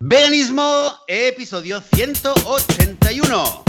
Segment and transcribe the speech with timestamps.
[0.00, 3.64] Veganismo, episodio 181.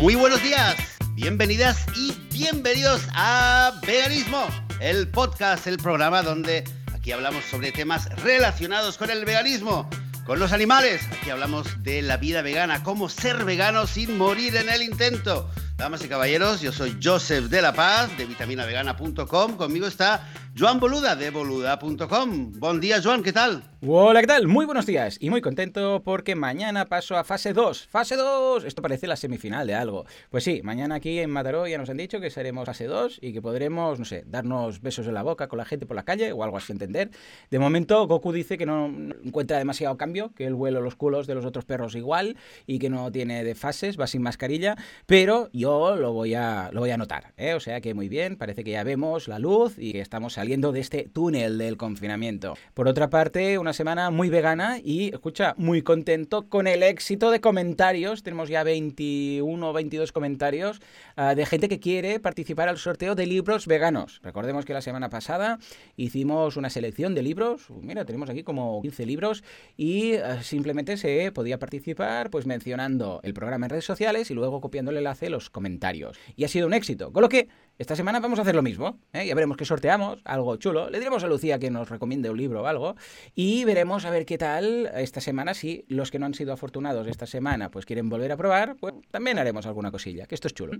[0.00, 0.76] Muy buenos días,
[1.14, 4.46] bienvenidas y bienvenidos a Veganismo,
[4.78, 6.62] el podcast, el programa donde
[7.00, 9.88] aquí hablamos sobre temas relacionados con el veganismo,
[10.26, 11.00] con los animales.
[11.10, 15.48] Aquí hablamos de la vida vegana, cómo ser vegano sin morir en el intento.
[15.78, 19.56] Damas y caballeros, yo soy Joseph de la Paz de vitaminavegana.com.
[19.56, 20.28] Conmigo está
[20.58, 22.52] Joan Boluda de boluda.com.
[22.58, 23.69] Buen día, Joan, ¿qué tal?
[23.82, 24.46] Hola, ¿qué tal?
[24.46, 27.86] Muy buenos días y muy contento porque mañana paso a fase 2.
[27.86, 28.64] ¡Fase 2!
[28.64, 30.04] Esto parece la semifinal de algo.
[30.28, 33.32] Pues sí, mañana aquí en Mataró ya nos han dicho que seremos fase 2 y
[33.32, 36.30] que podremos, no sé, darnos besos en la boca con la gente por la calle
[36.32, 37.10] o algo así entender.
[37.50, 38.84] De momento, Goku dice que no
[39.24, 42.36] encuentra demasiado cambio, que el vuelo los culos de los otros perros igual
[42.66, 46.80] y que no tiene de fases, va sin mascarilla, pero yo lo voy a, lo
[46.80, 47.32] voy a notar.
[47.38, 47.54] ¿eh?
[47.54, 50.70] O sea que muy bien, parece que ya vemos la luz y que estamos saliendo
[50.70, 52.58] de este túnel del confinamiento.
[52.74, 57.40] Por otra parte, una semana muy vegana y, escucha, muy contento con el éxito de
[57.40, 58.22] comentarios.
[58.22, 60.80] Tenemos ya 21 o 22 comentarios
[61.16, 64.20] uh, de gente que quiere participar al sorteo de libros veganos.
[64.22, 65.58] Recordemos que la semana pasada
[65.96, 67.68] hicimos una selección de libros.
[67.82, 69.44] Mira, tenemos aquí como 15 libros
[69.76, 74.60] y uh, simplemente se podía participar pues mencionando el programa en redes sociales y luego
[74.60, 76.18] copiando el enlace los comentarios.
[76.36, 77.12] Y ha sido un éxito.
[77.12, 77.48] Con lo que
[77.80, 78.98] esta semana vamos a hacer lo mismo.
[79.14, 79.26] ¿eh?
[79.26, 80.90] Ya veremos qué sorteamos, algo chulo.
[80.90, 82.94] Le diremos a Lucía que nos recomiende un libro o algo.
[83.34, 85.54] Y veremos a ver qué tal esta semana.
[85.54, 88.94] Si los que no han sido afortunados esta semana pues quieren volver a probar, pues
[89.10, 90.74] también haremos alguna cosilla, que esto es chulo.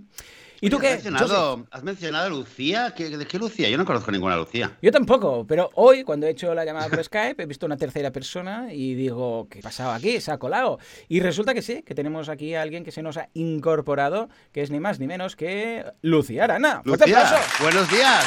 [0.61, 0.89] ¿Y tú qué?
[0.89, 1.65] ¿Has mencionado?
[1.71, 2.93] ¿Has mencionado a Lucía?
[2.95, 3.67] ¿Qué- ¿De qué Lucía?
[3.67, 4.77] Yo no conozco ninguna Lucía.
[4.81, 8.11] Yo tampoco, pero hoy cuando he hecho la llamada por Skype he visto una tercera
[8.11, 10.21] persona y digo, ¿qué ha pasado aquí?
[10.21, 10.77] ¿Se ha colado?
[11.09, 14.61] Y resulta que sí, que tenemos aquí a alguien que se nos ha incorporado, que
[14.61, 16.83] es ni más ni menos que Lucía Arana.
[16.95, 18.25] Buenos días.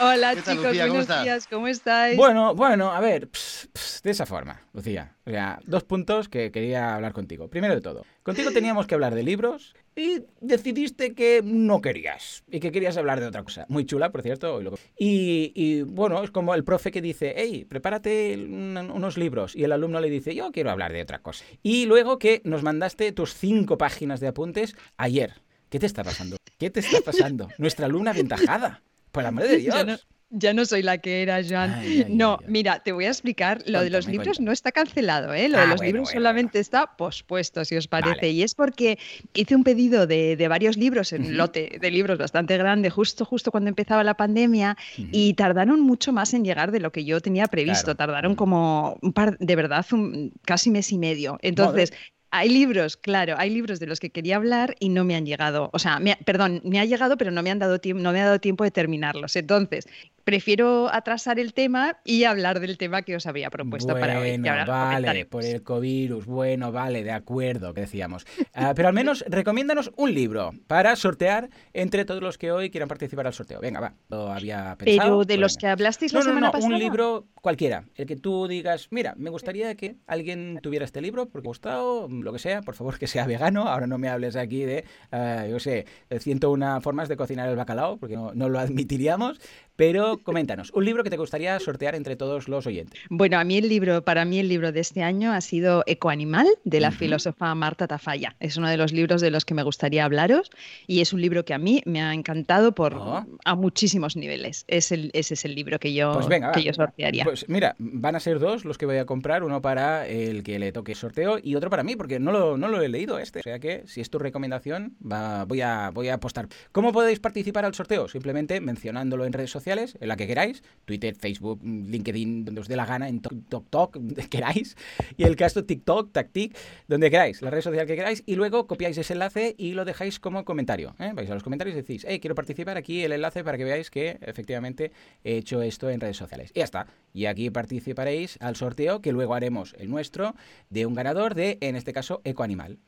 [0.00, 1.24] Hola ¿Qué tal, chicos, buenos estás?
[1.24, 2.16] días, ¿cómo estáis?
[2.18, 5.16] Bueno, bueno, a ver, ps, ps, de esa forma, Lucía.
[5.24, 7.48] O sea, dos puntos que quería hablar contigo.
[7.48, 12.60] Primero de todo, contigo teníamos que hablar de libros y decidiste que no querías y
[12.60, 13.64] que querías hablar de otra cosa.
[13.70, 14.56] Muy chula, por cierto.
[14.56, 19.16] hoy lo- Y, y, bueno, es como el profe que dice, hey, prepárate un- unos
[19.16, 21.44] libros y el alumno le dice, yo quiero hablar de otra cosa.
[21.62, 25.40] Y luego que nos mandaste tus cinco páginas de apuntes ayer.
[25.70, 26.36] ¿Qué te está pasando?
[26.58, 27.48] ¿Qué te está pasando?
[27.58, 28.82] Nuestra alumna aventajada.
[29.12, 29.74] Por el amor de Dios.
[29.74, 29.96] Ya no,
[30.30, 31.72] ya no soy la que era, Joan.
[31.74, 33.62] Ay, ay, no, ay, mira, te voy a explicar.
[33.66, 34.46] Lo de los libros cuéntame.
[34.46, 35.48] no está cancelado, ¿eh?
[35.48, 38.16] Lo Ah, de los bueno, libros bueno, solamente está pospuesto, si os parece.
[38.16, 38.30] Vale.
[38.30, 38.98] Y es porque
[39.32, 43.24] hice un pedido de, de varios libros, en un lote de libros bastante grande, justo,
[43.24, 47.20] justo cuando empezaba la pandemia, y tardaron mucho más en llegar de lo que yo
[47.20, 47.84] tenía previsto.
[47.84, 47.96] Claro.
[47.96, 51.38] Tardaron como un par, de verdad, un, casi mes y medio.
[51.42, 51.92] Entonces.
[52.30, 55.70] Hay libros, claro, hay libros de los que quería hablar y no me han llegado.
[55.72, 58.12] O sea, me ha- perdón, me ha llegado, pero no me han dado tiempo, no
[58.12, 59.34] me ha dado tiempo de terminarlos.
[59.36, 59.86] Entonces,
[60.28, 64.32] prefiero atrasar el tema y hablar del tema que os había propuesto para hoy.
[64.32, 64.64] que Bueno, ahora
[65.00, 66.26] vale, por el covirus.
[66.26, 68.26] Bueno, vale, de acuerdo, que decíamos.
[68.52, 72.88] Ah, pero al menos recomiéndanos un libro para sortear entre todos los que hoy quieran
[72.90, 73.58] participar al sorteo.
[73.60, 73.94] Venga, va.
[74.10, 75.08] Lo había pensado.
[75.08, 75.60] Pero de pues los venga.
[75.60, 76.74] que hablasteis la No, no, semana no, pasada.
[76.74, 77.84] un libro cualquiera.
[77.94, 81.52] El que tú digas, mira, me gustaría que alguien tuviera este libro porque me ha
[81.52, 83.62] gustado, lo que sea, por favor que sea vegano.
[83.66, 85.86] Ahora no me hables aquí de, ah, yo sé,
[86.18, 89.40] 101 formas de cocinar el bacalao, porque no, no lo admitiríamos.
[89.78, 93.00] Pero coméntanos, un libro que te gustaría sortear entre todos los oyentes.
[93.10, 96.48] Bueno, a mí el libro, para mí el libro de este año ha sido Ecoanimal,
[96.64, 98.34] de la filósofa Marta Tafalla.
[98.40, 100.50] Es uno de los libros de los que me gustaría hablaros
[100.88, 103.24] y es un libro que a mí me ha encantado por Oh.
[103.44, 104.64] a muchísimos niveles.
[104.66, 107.22] Es el, ese es el libro que yo, Pues venga, que yo sortearía.
[107.22, 110.58] Pues mira, van a ser dos los que voy a comprar, uno para el que
[110.58, 113.38] le toque sorteo y otro para mí, porque no lo, no lo he leído este.
[113.38, 116.48] O sea que si es tu recomendación, va- voy, a, voy a apostar.
[116.72, 118.08] ¿Cómo podéis participar al sorteo?
[118.08, 119.67] Simplemente mencionándolo en redes sociales,
[120.00, 124.28] en la que queráis, Twitter, Facebook, LinkedIn, donde os dé la gana, en TikTok, donde
[124.28, 124.76] queráis,
[125.16, 126.56] y el caso TikTok, TacTic,
[126.86, 130.18] donde queráis, la red social que queráis, y luego copiáis ese enlace y lo dejáis
[130.18, 130.94] como comentario.
[130.98, 131.12] ¿eh?
[131.14, 133.90] Vais a los comentarios y decís, hey, quiero participar aquí el enlace para que veáis
[133.90, 134.92] que efectivamente
[135.24, 136.50] he hecho esto en redes sociales.
[136.54, 136.86] Y ya está.
[137.12, 140.34] Y aquí participaréis al sorteo que luego haremos el nuestro
[140.70, 142.78] de un ganador de, en este caso, Ecoanimal.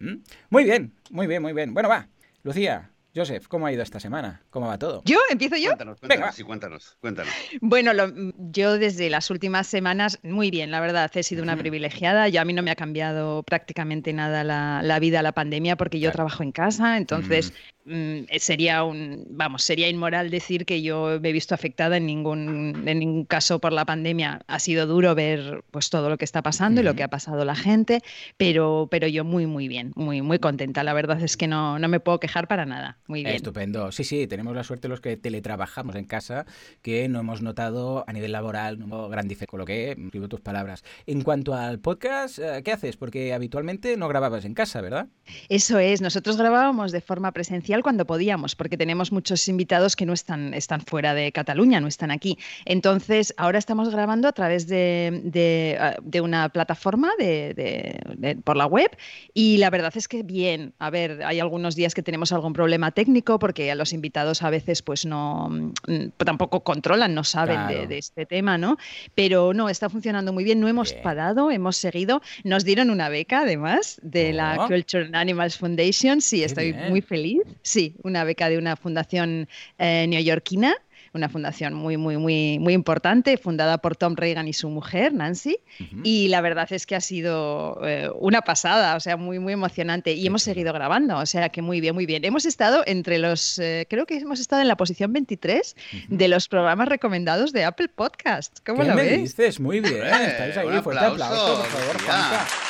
[0.48, 1.74] Muy bien, muy bien, muy bien.
[1.74, 2.08] Bueno, va.
[2.42, 4.42] Lucía, Joseph, ¿cómo ha ido esta semana?
[4.50, 5.02] ¿Cómo va todo?
[5.04, 5.18] ¿Yo?
[5.30, 5.70] ¿Empiezo yo?
[5.70, 7.32] Cuéntanos, cuéntanos, sí, cuéntanos, cuéntanos.
[7.60, 7.92] Bueno,
[8.36, 12.28] yo desde las últimas semanas, muy bien, la verdad, he sido una privilegiada.
[12.28, 16.12] Yo a mí no me ha cambiado prácticamente nada la, vida, la pandemia, porque yo
[16.12, 17.52] trabajo en casa, entonces
[17.84, 22.84] mm, sería un, vamos, sería inmoral decir que yo me he visto afectada en ningún,
[22.86, 24.42] en ningún caso por la pandemia.
[24.46, 27.44] Ha sido duro ver pues todo lo que está pasando y lo que ha pasado
[27.44, 28.02] la gente,
[28.36, 30.84] pero, pero yo muy, muy bien, muy, muy contenta.
[30.84, 32.98] La verdad es que no, no me puedo quejar para nada.
[33.10, 33.34] Muy bien.
[33.34, 33.90] Estupendo.
[33.90, 36.46] Sí, sí, tenemos la suerte los que teletrabajamos en casa
[36.80, 40.40] que no hemos notado a nivel laboral no gran diferencia, con lo que escribo tus
[40.40, 40.84] palabras.
[41.06, 42.96] En cuanto al podcast, eh, ¿qué haces?
[42.96, 45.08] Porque habitualmente no grababas en casa, ¿verdad?
[45.48, 50.12] Eso es, nosotros grabábamos de forma presencial cuando podíamos, porque tenemos muchos invitados que no
[50.12, 52.38] están, están fuera de Cataluña, no están aquí.
[52.64, 55.78] Entonces, ahora estamos grabando a través de, de,
[56.12, 58.96] eh, una plataforma de, por la web
[59.34, 62.92] y la verdad es que bien, a ver, hay algunos días que tenemos algún problema
[62.92, 62.99] técnico
[63.38, 68.26] porque a los invitados a veces pues no mm, tampoco controlan, no saben de, este
[68.26, 68.76] tema, ¿no?
[69.14, 73.40] Pero no, está funcionando muy bien, no hemos parado, hemos seguido, nos dieron una beca
[73.40, 74.68] además de la oh.
[74.68, 79.48] Culture Animals Foundation, sí, estoy muy feliz, sí, una beca de una fundación
[79.78, 80.74] eh, neoyorquina
[81.12, 85.58] una fundación muy, muy, muy, muy importante, fundada por Tom Reagan y su mujer, Nancy.
[86.04, 90.12] Y la verdad es que ha sido eh, una pasada, o sea, muy, muy emocionante.
[90.12, 92.24] Y hemos seguido grabando, o sea, que muy bien, muy bien.
[92.24, 95.76] Hemos estado entre los, eh, creo que hemos estado en la posición 23
[96.08, 98.58] de los programas recomendados de Apple Podcast.
[98.64, 99.22] ¿Cómo lo me ves?
[99.22, 99.60] dices?
[99.60, 102.69] Muy bien, estáis ahí, fuerte aplauso, por favor,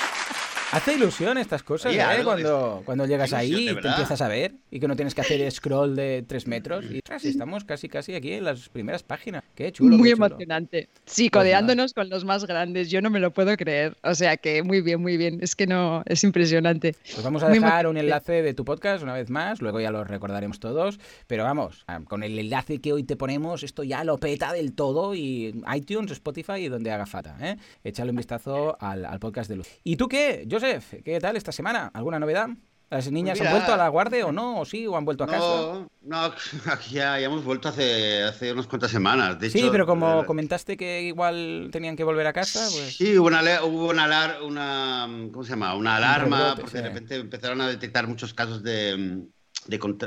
[0.73, 2.23] Hace ilusión estas cosas, ¿eh?
[2.23, 5.51] Cuando, cuando llegas ahí y te empiezas a ver y que no tienes que hacer
[5.51, 6.85] scroll de tres metros.
[6.89, 9.43] Y tras, estamos casi casi aquí en las primeras páginas.
[9.57, 9.97] Qué chulo.
[9.97, 10.27] Muy chulo.
[10.27, 10.89] emocionante.
[11.07, 12.89] Sí, pues codeándonos con los más grandes.
[12.89, 13.97] Yo no me lo puedo creer.
[14.05, 15.41] O sea que muy bien, muy bien.
[15.43, 16.95] Es que no, es impresionante.
[17.03, 19.61] Pues vamos a dejar un enlace de tu podcast una vez más.
[19.61, 21.01] Luego ya lo recordaremos todos.
[21.27, 24.73] Pero vamos, ah, con el enlace que hoy te ponemos, esto ya lo peta del
[24.75, 25.17] todo.
[25.17, 27.37] Y iTunes, Spotify y donde haga falta.
[27.41, 27.57] ¿eh?
[27.83, 29.69] Échale un vistazo al, al podcast de Luz.
[29.83, 30.45] ¿Y tú qué?
[30.47, 30.60] Yo
[31.05, 31.91] ¿qué tal esta semana?
[31.95, 32.49] ¿Alguna novedad?
[32.91, 34.61] ¿Las niñas pues han vuelto a la guardia o no?
[34.61, 34.85] ¿O sí?
[34.85, 35.87] ¿O han vuelto a casa?
[36.03, 36.35] No,
[36.67, 39.39] aquí ya, hemos vuelto hace, hace unas cuantas semanas.
[39.49, 42.97] sí, pero como comentaste que igual tenían que volver a casa, pues...
[42.97, 45.77] Sí, hubo una, hubo una, una ¿cómo se llama?
[45.77, 49.25] Una alarma, porque de repente empezaron a detectar muchos casos de,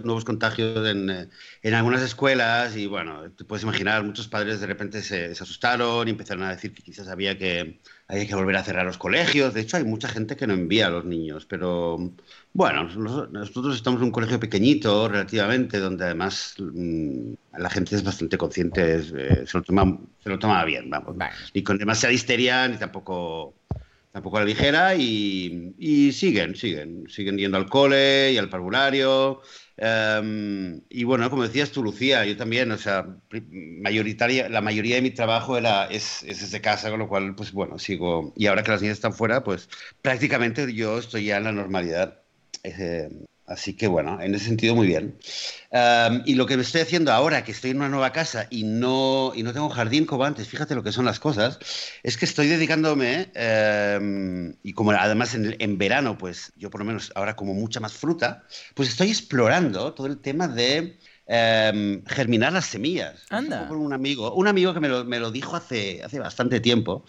[0.03, 1.29] nuevos contagios en,
[1.61, 6.05] en, algunas escuelas y bueno, te puedes imaginar, muchos padres de repente se, se asustaron
[6.09, 9.53] y empezaron a decir que quizás había que hay que volver a cerrar los colegios.
[9.53, 11.97] De hecho, hay mucha gente que no envía a los niños, pero
[12.53, 18.37] bueno, nosotros estamos en un colegio pequeñito relativamente, donde además mm, la gente es bastante
[18.37, 21.15] consciente, eh, se, lo toma, se lo toma bien, vamos.
[21.53, 23.55] Ni con demasiada histeria, ni tampoco
[24.11, 29.41] tampoco a la ligera y, y, siguen, siguen, siguen yendo al cole y al parvulario
[29.77, 33.17] Em, y bueno, como decías tú, Lucía, yo también, o sea,
[33.51, 37.51] mayoritaria, la mayoría de mi trabajo era, es, es desde casa, con lo cual, pues
[37.51, 38.33] bueno, sigo.
[38.35, 39.69] Y ahora que las niñas están fuera, pues
[40.01, 42.21] prácticamente yo estoy ya en la normalidad.
[42.63, 43.09] Eh,
[43.45, 45.17] Así que bueno, en ese sentido muy bien.
[46.25, 49.33] y lo que me estoy haciendo ahora, que estoy en una nueva casa y no,
[49.35, 51.59] y no tengo jardín como antes, fíjate lo que son las cosas,
[52.03, 56.85] es que estoy dedicándome, em, y como además en, en, verano, pues yo por lo
[56.85, 58.43] menos ahora como mucha más fruta,
[58.75, 60.97] pues estoy explorando todo el tema de
[61.35, 63.25] Em, germinar las semillas.
[63.31, 63.67] Anda.
[63.67, 67.05] Con un amigo, un amigo que me lo, me lo, dijo hace, hace bastante tiempo,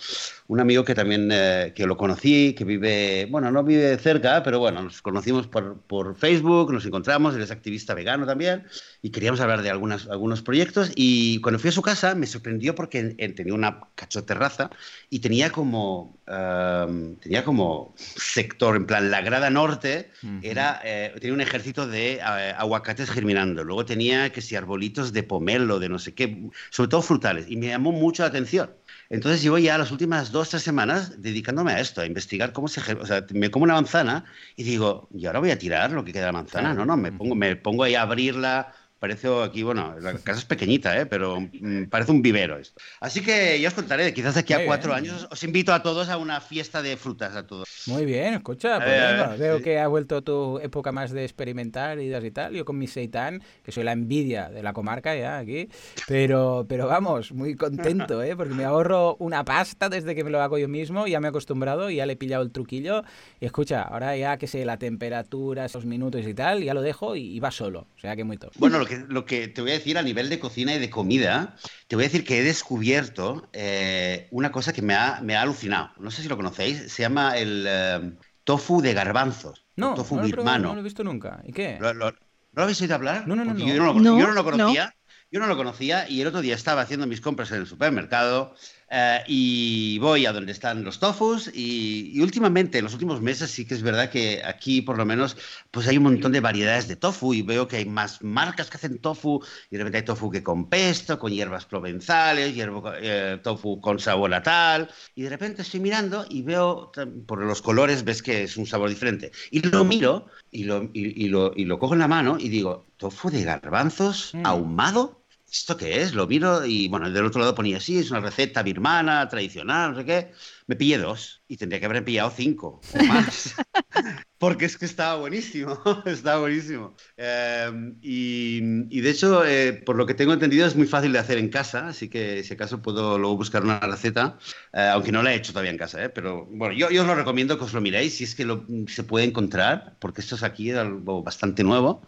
[0.48, 4.60] un amigo que también eh, que lo conocí, que vive, bueno, no vive cerca, pero
[4.60, 8.64] bueno, nos conocimos por, por, Facebook, nos encontramos, él es activista vegano también,
[9.02, 12.74] y queríamos hablar de algunas, algunos proyectos, y cuando fui a su casa me sorprendió
[12.74, 13.02] porque
[13.36, 14.70] tenía una cachoterraza
[15.10, 21.34] y tenía como, em, tenía como sector, en plan, la grada norte era, eh, tenía
[21.34, 22.20] un ejército de eh,
[22.56, 27.02] aguacates germinando, luego tenía que si arbolitos de pomelo, de no sé qué, sobre todo
[27.02, 28.70] frutales, y me llamó mucho la atención.
[29.10, 32.80] Entonces llevo ya las últimas dos, tres semanas dedicándome a esto, a investigar cómo se...
[32.94, 34.24] O sea, me como una manzana
[34.56, 36.74] y digo, ¿y ahora voy a tirar lo que queda de la manzana?
[36.74, 38.72] No, no, me pongo, me pongo ahí a abrirla,
[39.04, 41.04] parece aquí, bueno, la casa es pequeñita, ¿eh?
[41.04, 42.80] pero mm, parece un vivero esto.
[43.00, 46.16] Así que ya os contaré, quizás aquí a cuatro años os invito a todos a
[46.16, 47.68] una fiesta de frutas a todos.
[47.86, 52.30] Muy bien, escucha, pues veo que ha vuelto tu época más de experimentar y y
[52.30, 52.54] tal.
[52.54, 55.68] Yo con mi seitán, que soy la envidia de la comarca ya aquí,
[56.08, 58.36] pero, pero vamos, muy contento, ¿eh?
[58.36, 61.30] porque me ahorro una pasta desde que me lo hago yo mismo, ya me he
[61.30, 63.02] acostumbrado, ya le he pillado el truquillo.
[63.40, 67.16] Y escucha, ahora ya que sé la temperatura, esos minutos y tal, ya lo dejo
[67.16, 67.86] y, va solo.
[67.96, 68.52] O sea que muy top.
[68.58, 70.90] Bueno, lo que lo que te voy a decir a nivel de cocina y de
[70.90, 71.56] comida,
[71.88, 75.42] te voy a decir que he descubierto eh, una cosa que me ha, me ha,
[75.42, 75.90] alucinado.
[75.98, 78.12] No sé si lo conocéis, se llama el eh,
[78.44, 79.66] tofu de garbanzos.
[79.76, 81.42] No, tofu no, lo no lo he visto nunca.
[81.44, 81.78] ¿Y qué?
[81.80, 83.26] lo habéis oído hablar?
[83.26, 83.56] No, no, no.
[83.56, 83.86] Yo, no
[84.32, 84.94] lo, conocía.
[85.30, 88.54] Yo no lo conocía y el otro día estaba haciendo mis compras en el supermercado
[88.90, 93.64] eh, y voy a donde están los tofus y, últimamente, en los últimos meses, sí
[93.64, 95.36] que es verdad que aquí por lo menos
[95.70, 98.76] pues hay un montón de variedades de tofu y veo que hay más marcas que
[98.76, 102.54] hacen tofu y de repente hay tofu que con pesto, con hierbas provenzales,
[103.00, 104.90] eh, tofu con sabor a tal.
[105.14, 106.92] Y de repente estoy mirando y veo
[107.26, 109.32] por los colores ves que es un sabor diferente.
[109.50, 112.86] Y lo miro y lo, y, lo, y lo cojo en la mano y digo,
[112.96, 114.46] tofu de garbanzos mm.
[114.46, 115.23] ahumado
[115.54, 116.14] ¿esto qué es?
[116.14, 119.98] Lo miro y, bueno, del otro lado ponía, sí, es una receta birmana, tradicional, no
[119.98, 120.32] sé qué.
[120.66, 123.54] Me pillé dos y tendría que haber pillado cinco o más.
[124.38, 126.96] Porque es que estaba buenísimo, estaba buenísimo.
[127.16, 131.38] Em, y, de hecho, eh, por lo que tengo entendido, es muy fácil de hacer
[131.38, 134.36] en casa, así que si acaso puedo luego buscar una receta,
[134.72, 136.08] eh, aunque no la he hecho todavía en casa, ¿eh?
[136.08, 138.66] pero bueno, yo, yo, os lo recomiendo que os lo miréis si es que lo,
[138.88, 142.02] se puede encontrar, porque esto es aquí algo bastante nuevo,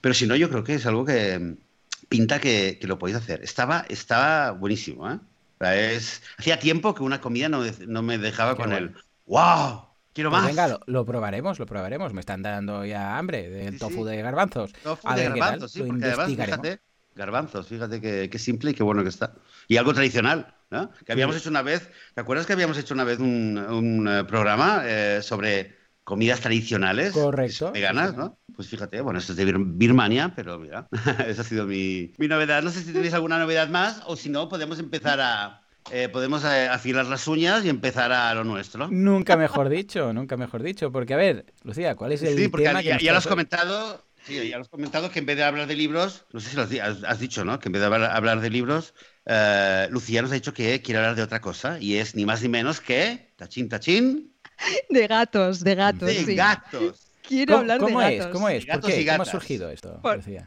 [0.00, 1.56] pero si no, yo creo que es algo que,
[2.08, 3.42] pinta que, lo podéis hacer.
[3.42, 5.18] Estaba, estaba buenísimo, ¿eh?
[5.60, 8.94] Es, hacía tiempo que una comida no, no me dejaba con el
[9.26, 9.86] ¡Wow!
[10.12, 10.50] Quiero pues más.
[10.50, 12.12] venga, lo, probaremos, lo probaremos.
[12.14, 14.72] Me están dando ya hambre del tofu de garbanzos.
[14.82, 16.80] Tofu de garbanzos, sí, porque además, fíjate,
[17.14, 19.34] garbanzos, fíjate qué simple y qué bueno que está.
[19.68, 20.90] Y algo tradicional, ¿no?
[21.04, 24.24] Que habíamos hecho una vez, ¿te acuerdas que habíamos hecho una vez un, un eh,
[24.24, 27.72] programa eh, sobre comidas tradicionales Correcto.
[27.72, 28.38] veganas, ¿no?
[28.54, 30.86] Pues fíjate, bueno, esto es de Birmania, pero mira,
[31.26, 32.62] esa ha sido mi, novedad.
[32.62, 36.44] No sé si tenéis alguna novedad más o si no, podemos empezar a, eh, podemos
[36.44, 38.86] eh, afilar las uñas y empezar a lo nuestro.
[38.88, 40.92] Nunca mejor dicho, nunca mejor dicho.
[40.92, 44.04] Porque, a ver, Lucía, ¿cuál es el sí, porque tema ya, ya lo has comentado,
[44.22, 46.56] sí, ya lo has comentado que en vez de hablar de libros, no sé si
[46.56, 47.58] lo has, dicho, ¿no?
[47.58, 48.94] Que en vez de hablar, de libros,
[49.24, 52.42] eh, Lucía nos ha dicho que quiere hablar de otra cosa y es ni más
[52.42, 54.35] ni menos que, tachín, tachín,
[54.90, 56.26] De gatos, de gatos.
[56.26, 57.06] De gatos.
[57.26, 58.26] Quiero hablar de gatos.
[58.28, 58.66] ¿Cómo es?
[58.66, 59.06] ¿Por qué?
[59.06, 60.00] ¿Cómo ha surgido esto?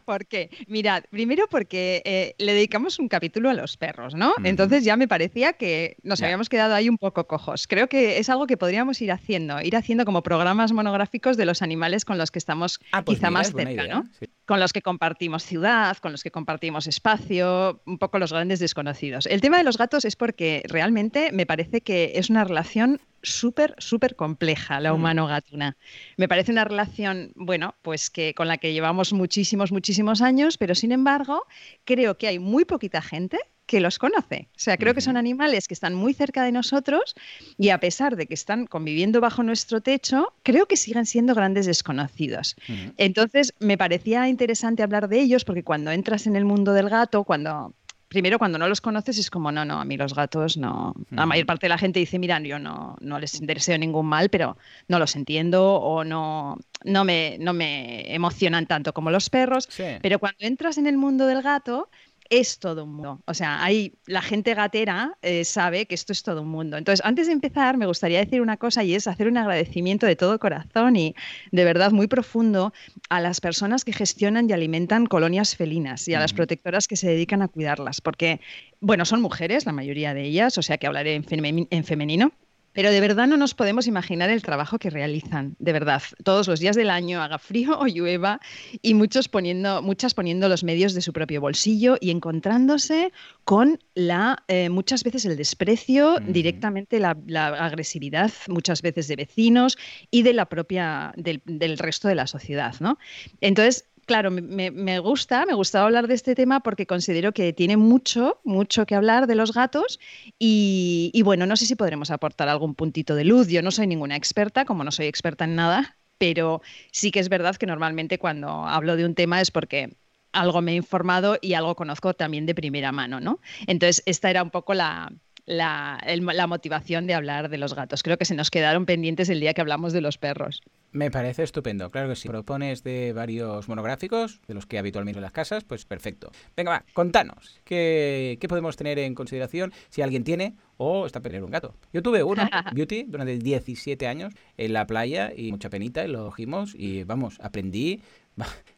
[0.05, 0.49] Por, qué?
[0.67, 4.33] Mirad, primero porque eh, le dedicamos un capítulo a los perros, ¿no?
[4.43, 7.67] Entonces ya me parecía que nos habíamos quedado ahí un poco cojos.
[7.67, 11.61] Creo que es algo que podríamos ir haciendo, ir haciendo como programas monográficos de los
[11.61, 14.07] animales con los que estamos ah, pues quizá más cerca, ¿no?
[14.45, 19.25] Con los que compartimos ciudad, con los que compartimos espacio, un poco los grandes desconocidos.
[19.25, 23.75] El tema de los gatos es porque realmente me parece que es una relación súper,
[23.77, 24.95] súper compleja, la mm.
[24.95, 25.77] humano-gatuna.
[26.17, 30.75] Me parece una relación, bueno, pues que con la que llevamos muchísimos, muchísimos años, pero
[30.75, 31.45] sin embargo,
[31.85, 34.49] creo que hay muy poquita gente que los conoce.
[34.55, 37.13] O sea, creo que son animales que están muy cerca de nosotros
[37.55, 41.67] y a pesar de que están conviviendo bajo nuestro techo, creo que siguen siendo grandes
[41.67, 42.55] desconocidos.
[42.97, 47.23] Entonces, me parecía interesante hablar de ellos porque cuando entras en el mundo del gato,
[47.23, 47.75] cuando
[48.09, 50.93] primero cuando no los conoces es como, no, no, a mí los gatos no.
[51.11, 54.29] La mayor parte de la gente dice, mira, yo no, no les deseo ningún mal,
[54.29, 59.69] pero no los entiendo o no, no, me, no me emocionan tanto como los perros.
[60.01, 61.89] Pero cuando entras en el mundo del gato,
[62.29, 63.21] es todo un mundo.
[63.25, 66.77] O sea, hay, la gente gatera eh, sabe que esto es todo un mundo.
[66.77, 70.15] Entonces, antes de empezar, me gustaría decir una cosa y es hacer un agradecimiento de
[70.15, 71.15] todo corazón y
[71.51, 72.73] de verdad muy profundo
[73.09, 77.07] a las personas que gestionan y alimentan colonias felinas y a las protectoras que se
[77.07, 78.39] dedican a cuidarlas, porque,
[78.79, 82.31] bueno, son mujeres, la mayoría de ellas, o sea que hablaré en femenino
[82.73, 86.59] pero de verdad no nos podemos imaginar el trabajo que realizan, de verdad, todos los
[86.59, 88.39] días del año, haga frío o llueva,
[88.81, 93.11] y muchos poniendo, muchas poniendo los medios de su propio bolsillo y encontrándose
[93.43, 97.17] con la, eh, muchas veces el desprecio, directamente la,
[97.59, 99.77] agresividad, muchas veces de vecinos
[100.11, 102.75] y de la propia, del, del resto de la sociedad.
[102.79, 102.97] ¿no?
[103.41, 108.41] Entonces, claro, me, gusta, me gustaba hablar de este tema porque considero que tiene mucho,
[108.43, 109.99] mucho que hablar de los gatos
[110.39, 113.49] y, y, bueno, no sé si podremos aportar algún puntito de luz.
[113.49, 117.29] Yo no soy ninguna experta, como no soy experta en nada, pero sí que es
[117.29, 119.95] verdad que normalmente cuando hablo de un tema es porque
[120.31, 123.39] algo me he informado y algo conozco también de primera mano, ¿no?
[123.67, 125.11] Entonces, esta era un poco la,
[125.49, 128.03] la, la, motivación de hablar de los gatos.
[128.03, 130.61] Creo que se nos quedaron pendientes el día que hablamos de los perros.
[130.91, 132.27] Me parece estupendo, claro que sí.
[132.27, 136.31] Propones de varios monográficos, de los que habitualmente en las casas, pues perfecto.
[136.55, 141.47] Venga, va, contanos, ¿qué, ¿qué, podemos tener en consideración si alguien tiene o está perdiendo
[141.47, 141.73] un gato?
[141.93, 146.25] Yo tuve uno, Beauty, durante 17 años en la playa y mucha penita y lo
[146.25, 148.01] cogimos y vamos, aprendí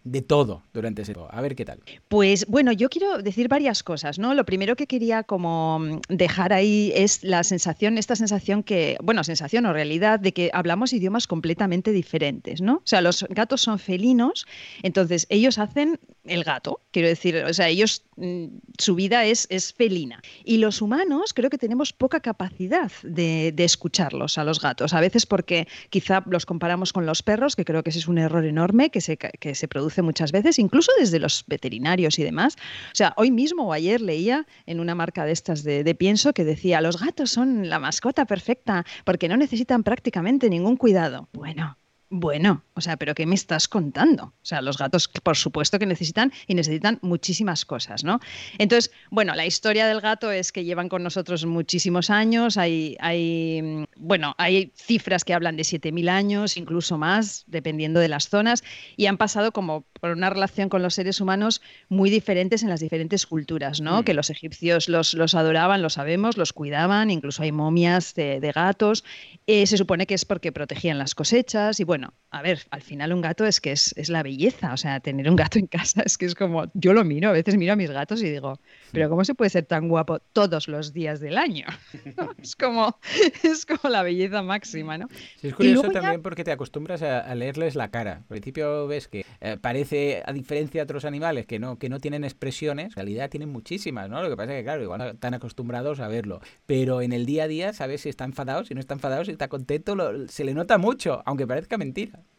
[0.04, 1.14] de todo durante ese.
[1.30, 1.80] A ver qué tal.
[2.08, 4.34] Pues bueno, yo quiero decir varias cosas, ¿no?
[4.34, 9.66] Lo primero que quería como dejar ahí es la sensación, esta sensación que, bueno, sensación
[9.66, 12.76] o realidad de que hablamos idiomas completamente diferentes, ¿no?
[12.76, 14.46] O sea, los gatos son felinos,
[14.82, 16.82] entonces ellos hacen el gato.
[16.92, 18.46] Quiero decir, o sea, ellos, mm,
[18.78, 20.22] su vida es, es felina.
[20.44, 24.94] Y los humanos creo que tenemos poca capacidad de, escucharlos a los gatos.
[24.94, 28.18] A veces porque quizá los comparamos con los perros, que creo que ese es un
[28.18, 32.56] error enorme que se, que se produce muchas veces, incluso desde los veterinarios y demás.
[32.88, 36.34] O sea, hoy mismo o ayer leía en una marca de estas de, de pienso
[36.34, 41.30] que decía, los gatos son la mascota perfecta porque no necesitan prácticamente ningún cuidado.
[41.34, 41.78] Bueno,
[42.12, 44.26] bueno, o sea, pero ¿qué me estás contando?
[44.26, 48.20] O sea, los gatos, por supuesto que necesitan y necesitan muchísimas cosas, ¿no?
[48.58, 53.86] Entonces, bueno, la historia del gato es que llevan con nosotros muchísimos años, hay, hay
[53.96, 58.64] bueno, hay cifras que hablan de 7.000 años, incluso más, dependiendo de las zonas,
[58.98, 62.82] y han pasado como por una relación con los seres humanos muy diferentes en las
[62.82, 64.02] diferentes culturas, ¿no?
[64.02, 64.04] Mm.
[64.04, 69.06] Que los egipcios los, los, adoraban, lo sabemos, los cuidaban, incluso hay momias de, gatos,
[69.48, 72.82] eh, se supone que es porque protegían las cosechas y bueno, bueno, a ver, al
[72.82, 76.02] final un gato es que es, la belleza, o sea, tener un gato en casa
[76.06, 78.60] es que es como, yo lo miro, a veces miro a mis gatos y digo,
[78.92, 81.66] pero ¿cómo se puede ser tan guapo todos los días del año?
[82.42, 82.98] es, como,
[83.44, 85.08] es como la belleza máxima, ¿no?
[85.42, 88.18] es curioso también porque te acostumbras a, leerles la cara.
[88.18, 92.00] Al principio ves que eh, parece, a diferencia de otros animales que no, que no
[92.00, 94.22] tienen expresiones, en realidad tienen muchísimas, ¿no?
[94.22, 96.40] Lo que pasa es que, claro, igual están acostumbrados a verlo.
[96.66, 99.32] Pero en el día a día sabes si está enfadado, si no está enfadado, si
[99.32, 101.91] está contento, se le nota mucho, aunque parezca mentira.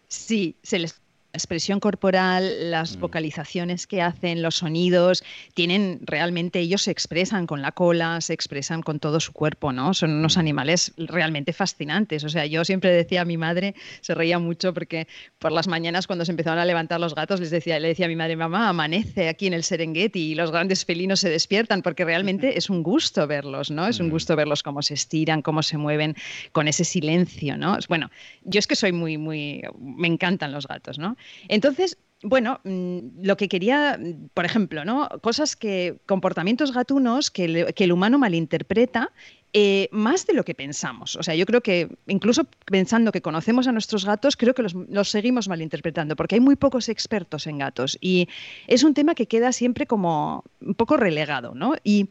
[0.09, 3.01] Sí, se les expresión corporal, las mm.
[3.01, 5.25] vocalizaciones que hacen, los sonidos,
[5.55, 9.95] tienen realmente, ellos se expresan con la cola, se expresan con todo su cuerpo, ¿no?
[9.95, 10.41] Son unos mm.
[10.41, 12.25] animales realmente fascinantes.
[12.25, 15.09] O sea, yo siempre decía a mi madre, se reía mucho porque
[15.39, 18.09] por las mañanas cuando se empezaron a levantar los gatos, les decía, le decía a
[18.09, 22.05] mi madre, mamá, amanece aquí en el Serengeti y los grandes felinos se despiertan, porque
[22.05, 23.87] realmente es un gusto verlos, ¿no?
[23.87, 24.11] Es un mm.
[24.11, 26.15] gusto verlos cómo se estiran, cómo se mueven
[26.53, 27.79] con ese silencio, ¿no?
[27.89, 28.11] Bueno,
[28.45, 31.17] yo es que soy muy, muy, me encantan los gatos, ¿no?
[31.49, 33.99] Entonces, bueno, mm, lo que quería,
[34.35, 35.09] por ejemplo, ¿no?
[35.21, 39.11] Cosas que, comportamientos gatunos que, el humano malinterpreta
[39.53, 41.17] eh, más de lo que pensamos.
[41.17, 45.09] O sea, yo creo que incluso pensando que conocemos a nuestros gatos, creo que los,
[45.11, 48.29] seguimos malinterpretando, porque hay muy pocos expertos en gatos y
[48.67, 51.75] es un tema que queda siempre como un poco relegado, ¿no?
[51.85, 52.09] Y,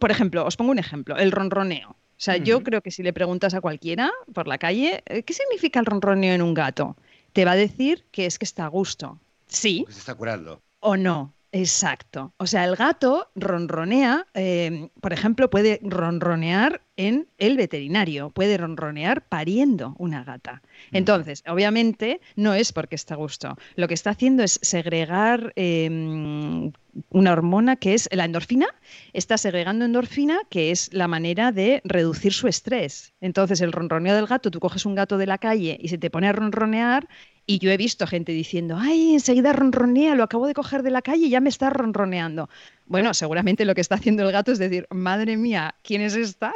[0.00, 1.90] por ejemplo, os pongo un ejemplo, el ronroneo.
[1.90, 5.32] O sea, yo creo que si le preguntas a cualquiera por la calle, eh, ¿qué
[5.32, 6.96] significa el ronroneo en un gato?
[7.32, 9.18] Te va a decir que es que está a gusto.
[9.46, 9.84] Sí.
[9.88, 10.60] se está curando.
[10.80, 11.32] O no.
[11.54, 12.32] Exacto.
[12.38, 19.28] O sea, el gato ronronea, eh, por ejemplo, puede ronronear en el veterinario, puede ronronear
[19.28, 20.62] pariendo una gata.
[20.92, 23.58] Entonces, obviamente, no es porque está a gusto.
[23.76, 26.72] Lo que está haciendo es segregar em,
[27.10, 28.68] una hormona que es la endorfina,
[29.12, 33.14] está segregando endorfina, que es la manera de reducir su estrés.
[33.20, 36.10] Entonces, el ronroneo del gato, tú coges un gato de la calle y se te
[36.10, 37.08] pone a ronronear
[37.44, 41.02] y yo he visto gente diciendo, ay, enseguida ronronea, lo acabo de coger de la
[41.02, 42.48] calle y ya me está ronroneando.
[42.86, 46.52] Bueno, seguramente lo que está haciendo el gato es decir, madre mía, ¿quién es esta?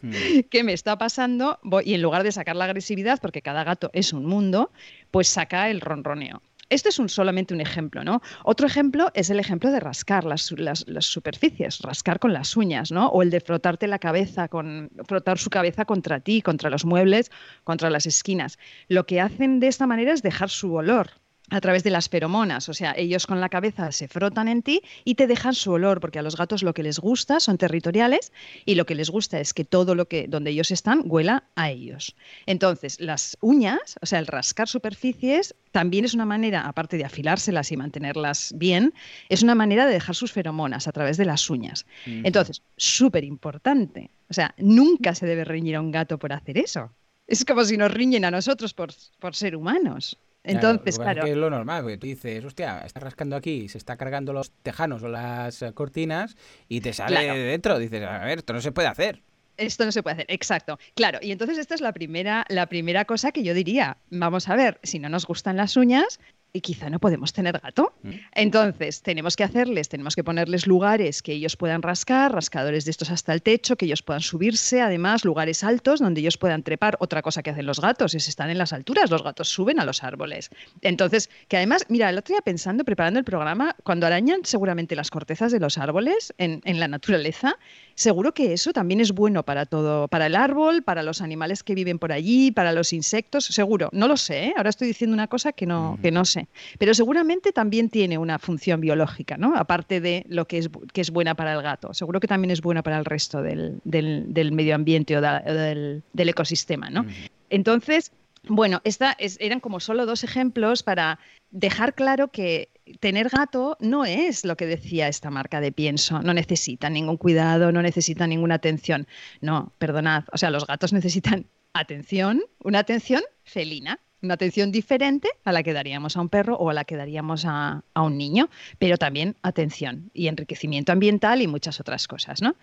[0.00, 0.10] Hmm.
[0.50, 1.60] ¿Qué me está pasando?
[1.84, 4.72] Y en lugar de sacar la agresividad, porque cada gato es un mundo,
[5.10, 6.42] pues saca el ronroneo.
[6.72, 8.22] Este es un, solamente un ejemplo, ¿no?
[8.44, 10.54] Otro ejemplo es el ejemplo de rascar las,
[11.00, 13.08] superficies, rascar con las uñas, ¿no?
[13.08, 17.30] O el de frotarte la cabeza, con, frotar su cabeza contra ti, contra los muebles,
[17.64, 18.58] contra las esquinas.
[18.88, 21.10] Lo que hacen de esta manera es dejar su olor,
[21.52, 24.80] a través de las feromonas, o sea, ellos con la cabeza se frotan en ti
[25.04, 28.32] y te dejan su olor, porque a los gatos lo que les gusta son territoriales
[28.64, 31.70] y lo que les gusta es que todo lo que donde ellos están huela a
[31.70, 32.16] ellos.
[32.46, 37.70] Entonces, las uñas, o sea, el rascar superficies también es una manera, aparte de afilárselas
[37.70, 38.94] y mantenerlas bien,
[39.28, 41.84] es una manera de dejar sus feromonas a través de las uñas.
[42.06, 44.10] Entonces, súper importante.
[44.30, 46.90] O sea, nunca se debe reñir a un gato por hacer eso.
[47.26, 50.18] Es como si nos riñen a nosotros por, por ser humanos.
[50.44, 51.24] Entonces, claro.
[51.24, 55.02] es lo normal, porque tú dices, hostia, está rascando aquí, se está cargando los tejanos
[55.02, 56.36] o las eh, cortinas
[56.68, 57.78] y te sale de dentro.
[57.78, 59.22] Dices, a ver, esto no se puede hacer.
[59.56, 60.78] Esto no se puede hacer, exacto.
[60.94, 63.98] Claro, y entonces esta es la primera, la primera cosa que yo diría.
[64.10, 66.18] Vamos a ver, si no nos gustan las uñas,
[66.54, 67.94] y quizá no podemos tener gato.
[68.02, 68.10] Mm.
[68.34, 73.10] Entonces, tenemos que hacerles, tenemos que ponerles lugares que ellos puedan rascar, rascadores de estos
[73.10, 76.96] hasta el techo, que ellos puedan subirse, además, lugares altos donde ellos puedan trepar.
[77.00, 79.86] Otra cosa que hacen los gatos es están en las alturas, los gatos suben a
[79.86, 80.50] los árboles.
[80.82, 85.10] Entonces, que además, mira, el otro día pensando, preparando el programa, cuando arañan seguramente las
[85.10, 87.56] cortezas de los árboles en, en la naturaleza,
[87.94, 91.74] seguro que eso también es bueno para todo, para el árbol, para los animales que
[91.74, 93.88] viven por allí, para los insectos, seguro.
[93.92, 94.54] No lo sé, ¿eh?
[94.56, 96.41] ahora estoy diciendo una cosa que no, que no sé.
[96.78, 99.56] Pero seguramente también tiene una función biológica, ¿no?
[99.56, 101.94] Aparte de lo que es, que es buena para el gato.
[101.94, 107.06] Seguro que también es buena para el resto del, medio ambiente o del, ecosistema, ¿no?
[107.50, 108.12] Entonces,
[108.48, 111.20] Bueno, esta eran como solo dos ejemplos para
[111.52, 116.34] dejar claro que tener gato no es lo que decía esta marca de pienso, no
[116.34, 119.06] necesita ningún cuidado, no necesita ninguna atención.
[119.40, 125.52] No, perdonad, o sea, los gatos necesitan atención, una atención felina, una atención diferente a
[125.52, 128.96] la que daríamos a un perro o a la que daríamos a, un niño, pero
[128.96, 132.54] también atención y enriquecimiento ambiental y muchas otras cosas, ¿no?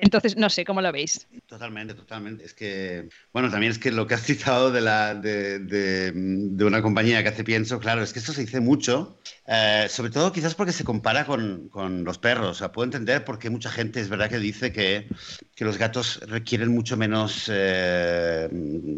[0.00, 1.26] Entonces, no sé, ¿cómo lo veis?
[1.46, 2.44] Totalmente, totalmente.
[2.44, 6.80] Es que, bueno, también es que lo que has citado de, la, de, de, una
[6.80, 10.54] compañía que hace pienso, claro, es que esto se dice mucho, eh, sobre todo quizás
[10.54, 12.50] porque se compara con, con, los perros.
[12.50, 15.06] O sea, puedo entender por qué mucha gente es verdad que dice que,
[15.54, 18.48] que los gatos requieren mucho menos eh,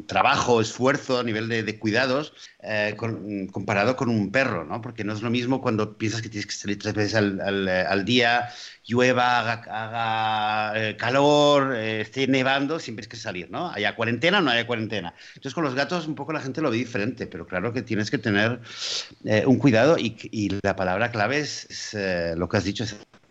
[0.07, 2.95] trabajo, esfuerzo a nivel de, cuidados eh,
[3.51, 4.81] comparado con un perro, ¿no?
[4.81, 7.69] Porque no es lo mismo cuando piensas que tienes que salir tres veces al, al,
[7.69, 8.51] al día
[8.85, 13.71] llueva, haga, eh, calor, eh, esté nevando, siempre es que salir, ¿no?
[13.71, 15.15] Haya cuarentena o no haya cuarentena.
[15.35, 18.11] Entonces con los gatos un poco la gente lo ve diferente, pero claro que tienes
[18.11, 18.61] que tener
[19.25, 20.13] eh, un cuidado y,
[20.63, 21.97] la palabra clave es,
[22.37, 22.85] lo que has dicho.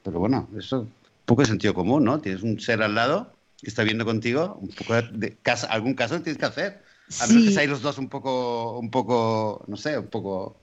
[0.04, 0.88] Pero bueno, eso
[1.26, 2.20] poco de sentido común, ¿no?
[2.20, 5.38] Tienes un ser al lado que está viendo contigo, un poco de,
[5.70, 6.84] algún caso tienes que hacer.
[7.20, 10.58] A menos que seáis los dos un poco, un poco, no sé, un poco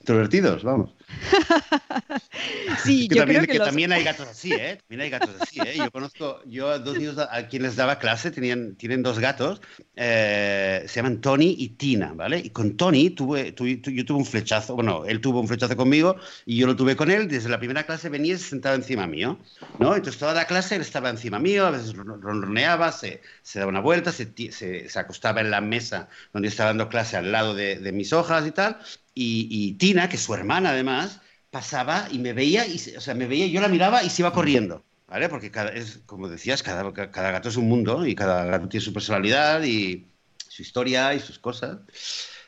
[0.00, 0.90] introvertidos, vamos.
[2.84, 4.78] sí, yo también, creo que, también hay gatos así, ¿eh?
[4.80, 5.74] También hay gatos así, ¿eh?
[5.76, 9.60] Yo conozco, yo a dos niños a quienes daba clase tenían, tienen dos gatos,
[9.96, 12.38] eh, se llaman Tony y Tina, ¿vale?
[12.38, 16.56] Y con Tony tuve, yo tuve un flechazo, bueno, él tuvo un flechazo conmigo y
[16.58, 19.38] yo lo tuve con él, desde la primera clase venía y se sentaba encima mío,
[19.78, 19.94] ¿no?
[19.94, 23.80] Entonces toda la clase él estaba encima mío, a veces ronroneaba, se, se daba una
[23.80, 27.78] vuelta, se, se, se acostaba en la mesa donde estaba dando clase al lado de,
[27.78, 28.78] de mis hojas y tal,
[29.14, 33.26] y, Tina, que es su hermana además, pasaba y me veía, y, o sea, me
[33.26, 35.28] veía, yo la miraba y se iba corriendo, ¿vale?
[35.28, 38.84] Porque cada, es, como decías, cada, cada gato es un mundo y cada gato tiene
[38.84, 40.08] su personalidad y
[40.48, 41.78] su historia y sus cosas.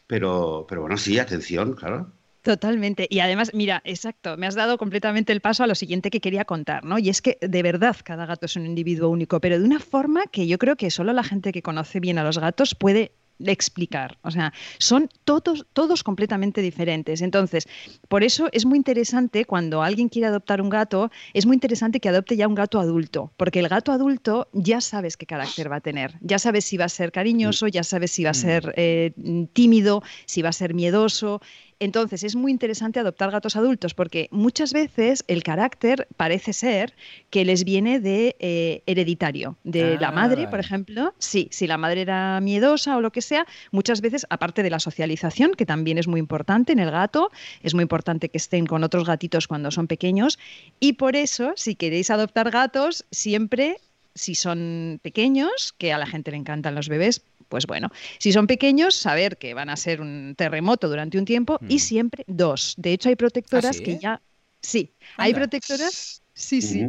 [0.07, 2.13] Pero, pero bueno, sí, atención, claro.
[2.43, 3.09] Totalmente.
[3.11, 6.45] Y además, mira, exacto, me has dado completamente el paso a lo siguiente que quería
[6.45, 6.97] contar, ¿no?
[6.97, 10.27] Y es que de verdad cada gato es un individuo único, pero de una forma
[10.31, 13.11] que yo creo que solo la gente que conoce bien a los gatos puede
[13.45, 14.19] explicar.
[14.23, 17.23] O sea, son todos, todos completamente diferentes.
[17.23, 17.67] Entonces,
[18.09, 22.09] por eso es muy interesante cuando alguien quiere adoptar un gato, es muy interesante que
[22.09, 25.81] adopte ya un gato adulto, porque el gato adulto ya sabes qué carácter va a
[25.81, 28.35] tener, ya sabes si va a ser cariñoso, ya sabes si va a mm.
[28.35, 29.13] ser eh,
[29.53, 31.41] tímido, si va a ser miedoso.
[31.79, 36.95] Entonces, es muy interesante adoptar gatos adultos porque muchas veces el carácter parece ser
[37.29, 40.63] que les viene de eh, hereditario, de la madre, por ah.
[40.63, 41.15] ejemplo.
[41.19, 44.81] Sí, si la madre era miedosa o lo que sea, muchas veces, aparte de la
[44.81, 47.31] socialización, que también es muy importante en el gato,
[47.63, 50.39] es muy importante que estén con otros gatitos cuando son pequeños.
[50.81, 53.79] Y por eso, si queréis adoptar gatos, siempre
[54.17, 58.47] si son pequeños, que a la gente le encantan los bebés, pues bueno, si son
[58.47, 61.79] pequeños, saber que van a ser un terremoto durante un tiempo y mm.
[61.79, 62.75] siempre dos.
[62.77, 64.23] De hecho, hay protectoras ¿Ah, que ya...
[64.61, 66.87] Sí, hay protectoras Sí, sí.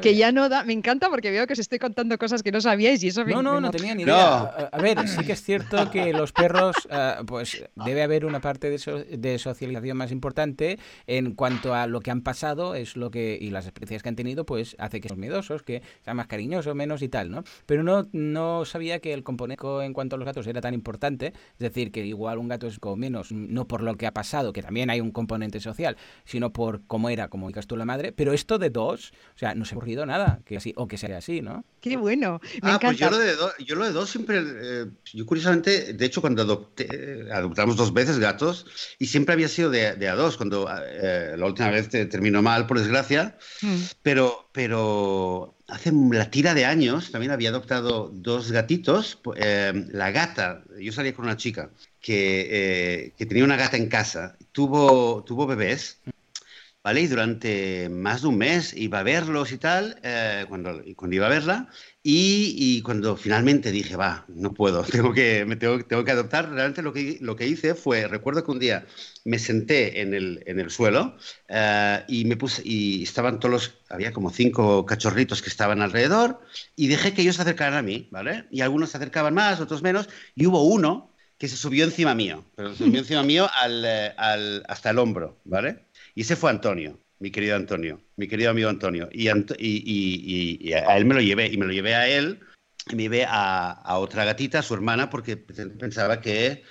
[0.00, 0.64] Que ya no da.
[0.64, 3.32] Me encanta porque veo que os estoy contando cosas que no sabíais y eso me.
[3.32, 4.40] No, no, no tenía ni idea.
[4.72, 8.70] A, ver, sí que es cierto que los perros, ah, pues debe haber una parte
[8.70, 13.38] de, de, socialización más importante en cuanto a lo que han pasado, es lo que
[13.40, 16.74] y las experiencias que han tenido, pues hace que sean miedosos, que sean más cariñosos,
[16.74, 17.44] menos y tal, ¿no?
[17.66, 21.32] Pero no, no sabía que el componente en cuanto a los gatos era tan importante,
[21.54, 24.52] es decir, que igual un gato es como menos, no por lo que ha pasado,
[24.52, 28.12] que también hay un componente social, sino por cómo era, como digas tú la madre,
[28.12, 30.98] pero esto de dos o sea, no se ha ocurrido nada que así, o que
[30.98, 31.64] sea así, ¿no?
[31.80, 32.40] Qué bueno.
[32.62, 36.20] ah, pues yo lo, de yo lo de dos siempre, eh, yo curiosamente, de hecho
[36.20, 38.66] cuando adopté, eh, adoptamos dos veces gatos
[38.98, 42.80] y siempre había sido de, a dos, cuando eh, la última vez terminó mal, por
[42.80, 43.76] desgracia, mm.
[44.02, 50.92] pero, pero hace la tira de años también había adoptado dos gatitos, la gata, yo
[50.92, 56.00] salía con una chica que, que tenía una gata en casa, tuvo, tuvo bebés
[56.82, 57.02] ¿vale?
[57.02, 61.26] Y durante más de un mes iba a verlos y tal, eh, cuando, cuando iba
[61.26, 61.68] a verla,
[62.02, 66.82] y, cuando finalmente dije, va, no puedo, tengo que, me tengo, tengo que adoptar, realmente
[66.82, 68.86] lo que, lo que hice fue, recuerdo que un día
[69.24, 71.16] me senté en el, en el suelo
[71.48, 76.40] eh, y me puse, y estaban todos los, había como cinco cachorritos que estaban alrededor,
[76.76, 78.46] y dejé que ellos se acercaran a mí, ¿vale?
[78.50, 82.44] Y algunos se acercaban más, otros menos, y hubo uno que se subió encima mío,
[82.54, 85.89] pero se subió encima mío al, eh, al, hasta el hombro, ¿vale?
[86.14, 89.08] Y ese fue Antonio, mi querido Antonio, mi querido amigo Antonio.
[89.12, 92.40] Y, y, a él me lo llevé, y me lo llevé a él,
[92.90, 96.64] y me llevé a, otra gatita, a su hermana, porque pensaba que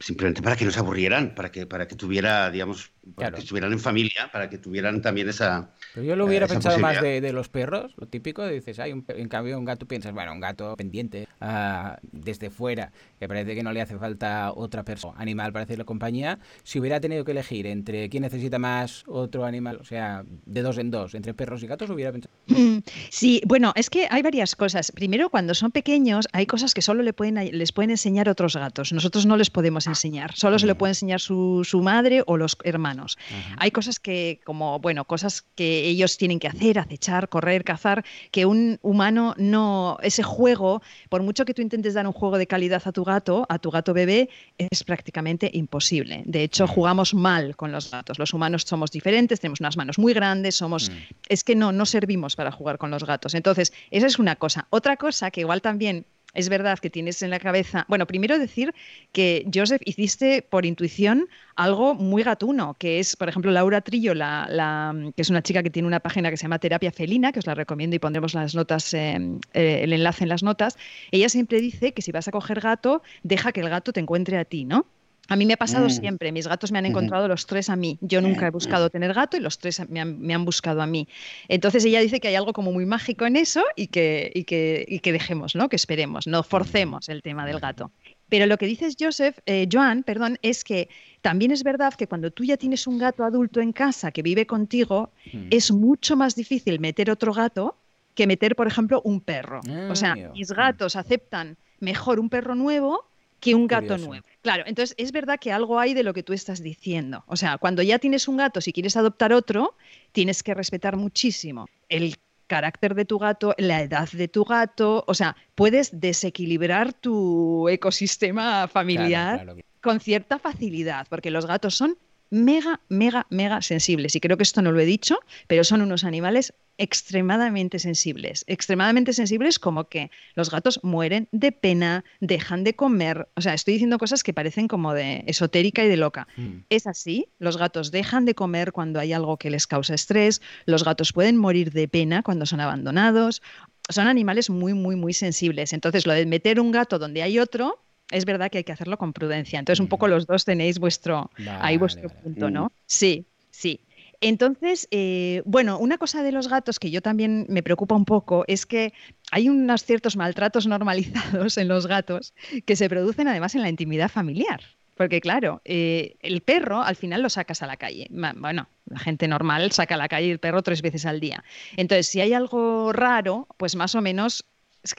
[0.00, 3.72] simplemente para que no se aburrieran, para que, para que tuviera, digamos, para que estuvieran
[3.72, 5.70] en familia, para que tuvieran también esa.
[5.92, 9.28] Pero yo lo hubiera pensado más de, los perros, lo típico, dices, hay un, en
[9.28, 13.72] cambio un gato piensas, bueno, un gato pendiente uh, desde fuera, que parece que no
[13.72, 16.38] le hace falta otra persona, animal para hacerle compañía.
[16.62, 20.78] Si hubiera tenido que elegir entre quién necesita más otro animal, o sea, de dos
[20.78, 22.34] en dos, entre perros y gatos, hubiera pensado.
[22.46, 22.78] Mm,
[23.10, 24.92] sí, bueno, es que hay varias cosas.
[24.92, 28.93] Primero, cuando son pequeños, hay cosas que solo le pueden, les pueden enseñar otros gatos.
[28.94, 30.76] Nosotros no les podemos enseñar, solo se le mm.
[30.76, 33.18] puede enseñar su, su madre o los hermanos.
[33.58, 38.46] Hay cosas que, como, bueno, cosas que ellos tienen que hacer, acechar, correr, cazar, que
[38.46, 42.82] un humano no, ese juego, por mucho que tú intentes dar un juego de calidad
[42.84, 44.28] a tu gato, a tu gato bebé,
[44.58, 46.22] es prácticamente imposible.
[46.26, 48.18] De hecho, jugamos mal con los gatos.
[48.18, 50.94] Los humanos somos diferentes, tenemos unas manos muy grandes, somos, mm.
[51.28, 53.34] es que no, no servimos para jugar con los gatos.
[53.34, 54.66] Entonces, esa es una cosa.
[54.70, 57.84] Otra cosa que igual también es verdad que tienes en la cabeza.
[57.88, 58.74] Bueno, primero decir
[59.12, 64.94] que Joseph hiciste por intuición algo muy gatuno, que es, por ejemplo, Laura Trillo, la,
[65.16, 67.46] que es una chica que tiene una página que se llama Terapia Felina, que os
[67.46, 69.18] la recomiendo y pondremos las notas, eh,
[69.52, 70.76] eh, el enlace en las notas.
[71.10, 74.38] Ella siempre dice que si vas a coger gato, deja que el gato te encuentre
[74.38, 74.86] a ti, ¿no?
[75.28, 75.90] A mí me ha pasado mm.
[75.90, 77.98] siempre, mis gatos me han encontrado los tres a mí.
[78.00, 81.08] Yo nunca he buscado tener gato y los tres me han, buscado a mí.
[81.48, 85.00] Entonces ella dice que hay algo como muy mágico en eso y que, y que,
[85.02, 85.68] que dejemos, ¿no?
[85.68, 87.90] que esperemos, no forcemos el tema del gato.
[88.28, 90.88] Pero lo que dices, Joseph, eh, Joan, perdón, es que
[91.22, 94.46] también es verdad que cuando tú ya tienes un gato adulto en casa que vive
[94.46, 95.48] contigo, mm.
[95.50, 97.76] es mucho más difícil meter otro gato
[98.14, 99.60] que meter, por ejemplo, un perro.
[99.90, 103.04] o sea, ah, mis gatos aceptan mejor un perro nuevo
[103.44, 104.24] que un gato nuevo.
[104.40, 107.24] Claro, entonces es verdad que algo hay de lo que tú estás diciendo.
[107.26, 109.76] O sea, cuando ya tienes un gato, si quieres adoptar otro,
[110.12, 115.14] tienes que respetar muchísimo el carácter de tu gato, la edad de tu gato, o
[115.14, 121.98] sea, puedes desequilibrar tu ecosistema familiar con cierta facilidad, porque los gatos son
[122.30, 124.14] mega, mega, mega sensibles.
[124.16, 128.44] Y creo que esto no lo he dicho, pero son unos animales extremadamente sensibles.
[128.46, 133.28] Extremadamente sensibles como que los gatos mueren de pena, dejan de comer.
[133.36, 136.26] O sea, estoy diciendo cosas que parecen como de esotérica y de loca.
[136.36, 136.64] Mm.
[136.70, 140.84] Es así, los gatos dejan de comer cuando hay algo que les causa estrés, los
[140.84, 143.42] gatos pueden morir de pena cuando son abandonados.
[143.88, 145.72] Son animales muy, muy, muy sensibles.
[145.74, 148.98] Entonces, lo de meter un gato donde hay otro, es verdad que hay que hacerlo
[148.98, 149.58] con prudencia.
[149.58, 152.66] Entonces, un poco los dos tenéis vuestro, ahí vuestro punto, ¿no?
[152.66, 152.70] Mm.
[152.86, 153.80] Sí, sí.
[154.20, 158.44] Entonces, eh, bueno, una cosa de los gatos que yo también me preocupa un poco
[158.46, 158.92] es que
[159.30, 164.08] hay unos ciertos maltratos normalizados en los gatos que se producen además en la intimidad
[164.08, 164.60] familiar.
[164.96, 168.06] Porque claro, eh, el perro al final lo sacas a la calle.
[168.10, 171.42] Bueno, la gente normal saca a la calle el perro tres veces al día.
[171.76, 174.44] Entonces, si hay algo raro, pues más o menos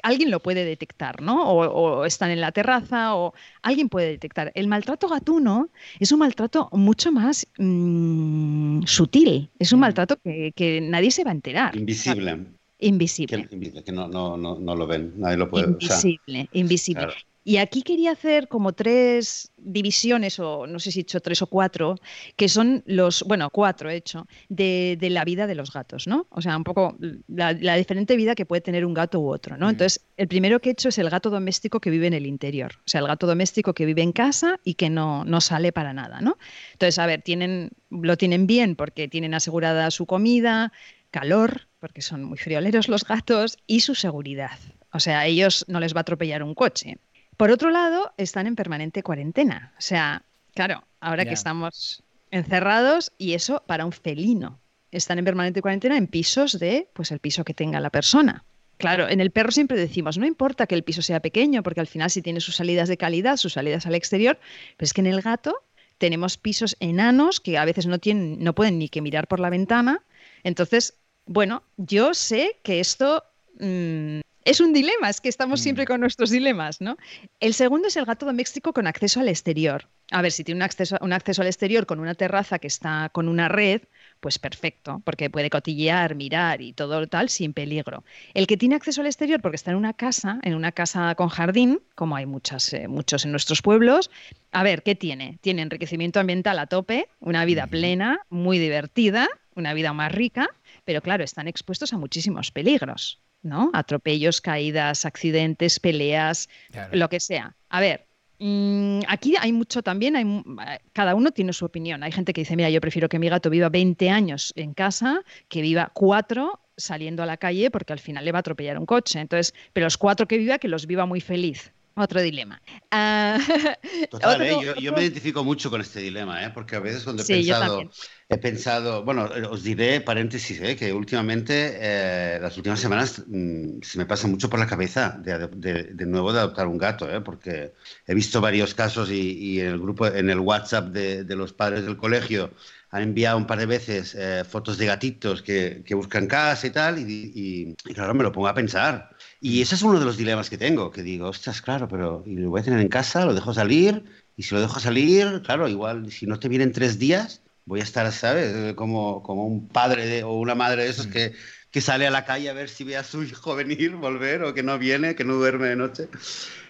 [0.03, 1.43] alguien lo puede detectar, ¿no?
[1.47, 4.51] O, están en la terraza o alguien puede detectar.
[4.55, 5.69] El maltrato gatuno
[5.99, 9.81] es un maltrato mucho más mm, sutil, es un mm.
[9.81, 11.75] maltrato que, nadie se va a enterar.
[11.75, 12.45] Invisible.
[12.79, 13.47] Invisible.
[13.47, 17.07] Que, no, lo ven, nadie lo puede Invisible, invisible.
[17.47, 21.47] Y aquí quería hacer como tres divisiones, o no sé si he hecho tres o
[21.47, 21.93] cuatro,
[22.35, 26.25] que son los, bueno, cuatro he hecho, de, la vida de los gatos, ¿no?
[26.31, 29.69] O sea, un poco la, diferente vida que puede tener un gato u otro, ¿no?
[29.69, 32.71] Entonces, el primero que he hecho es el gato doméstico que vive en el interior,
[32.79, 35.93] o sea, el gato doméstico que vive en casa y que no, no sale para
[35.93, 36.39] nada, ¿no?
[36.73, 40.73] Entonces, a ver, tienen, lo tienen bien porque tienen asegurada su comida,
[41.11, 44.57] calor, porque son muy frioleros los gatos, y su seguridad.
[44.91, 46.97] O sea, a ellos no les va a atropellar un coche.
[47.37, 49.73] Por otro lado, están en permanente cuarentena.
[49.77, 54.59] O sea, claro, ahora que estamos encerrados y eso para un felino.
[54.91, 58.43] Están en permanente cuarentena en pisos de, pues el piso que tenga la persona.
[58.77, 61.87] Claro, en el perro siempre decimos, no importa que el piso sea pequeño, porque al
[61.87, 64.37] final si tiene sus salidas de calidad, sus salidas al exterior,
[64.75, 65.63] pero es que en el gato
[65.97, 69.49] tenemos pisos enanos que a veces no tienen, no pueden ni que mirar por la
[69.49, 70.03] ventana.
[70.43, 70.95] Entonces,
[71.25, 73.23] bueno, yo sé que esto
[73.59, 75.87] mm, es un dilema, es que estamos siempre mm.
[75.87, 76.97] con nuestros dilemas, ¿no?
[77.39, 79.87] El segundo es el gato doméstico con acceso al exterior.
[80.11, 83.09] A ver, si tiene un acceso, un acceso al exterior con una terraza que está
[83.11, 83.81] con una red,
[84.19, 88.03] pues perfecto, porque puede cotillear, mirar y todo tal sin peligro.
[88.35, 91.29] El que tiene acceso al exterior porque está en una casa, en una casa con
[91.29, 94.11] jardín, como hay muchas, eh, muchos en nuestros pueblos,
[94.51, 95.39] a ver, ¿qué tiene?
[95.41, 100.49] Tiene enriquecimiento ambiental a tope, una vida plena, muy divertida, una vida más rica,
[100.83, 103.19] pero claro, están expuestos a muchísimos peligros.
[103.45, 103.69] ¿No?
[103.73, 106.49] Atropellos, caídas, accidentes, peleas,
[106.91, 107.55] lo que sea.
[107.69, 108.07] A ver,
[108.39, 110.43] mm, aquí hay mucho también, hay,
[110.91, 112.03] cada uno tiene su opinión.
[112.03, 115.21] Hay gente que dice, mira, yo prefiero que mi gato viva 20 años en casa,
[115.47, 118.85] que viva 4 saliendo a la calle porque al final le va a atropellar un
[118.85, 119.19] coche.
[119.19, 121.71] Entonces, pero los cuatro que viva, que los viva muy feliz.
[121.95, 122.61] Otro dilema.
[122.91, 123.39] Ah,
[124.11, 124.75] Total, ¿eh?
[124.81, 126.51] yo, me identifico mucho con este dilema, ¿eh?
[126.53, 127.89] porque a veces cuando he pensado,
[128.27, 130.75] he pensado, bueno, os diré, paréntesis, ¿eh?
[130.75, 136.05] que últimamente, eh, las últimas semanas, mm, se me pasa mucho por la cabeza de,
[136.05, 137.21] nuevo de adoptar un gato, ¿eh?
[137.21, 137.73] porque
[138.07, 141.97] he visto varios casos y, en el grupo, en el WhatsApp de, los padres del
[141.97, 142.51] colegio,
[142.89, 144.17] han enviado un par de veces
[144.49, 148.53] fotos de gatitos que, buscan casa y tal, y, y, claro, me lo pongo a
[148.53, 149.14] pensar.
[149.47, 152.33] Y ese es uno de los dilemas que tengo, que digo, ostras, claro, pero ¿y
[152.35, 153.25] lo voy a tener en casa?
[153.25, 154.03] ¿Lo dejo salir?
[154.35, 157.83] Y si lo dejo salir, claro, igual si no te vienen tres días, voy a
[157.83, 158.73] estar, ¿sabes?
[158.73, 161.11] Como, como un padre o una madre de esos mm.
[161.11, 161.33] que,
[161.69, 164.55] que sale a la calle a ver si ve a su hijo venir, volver, o
[164.55, 166.09] que no viene, que no duerme de noche.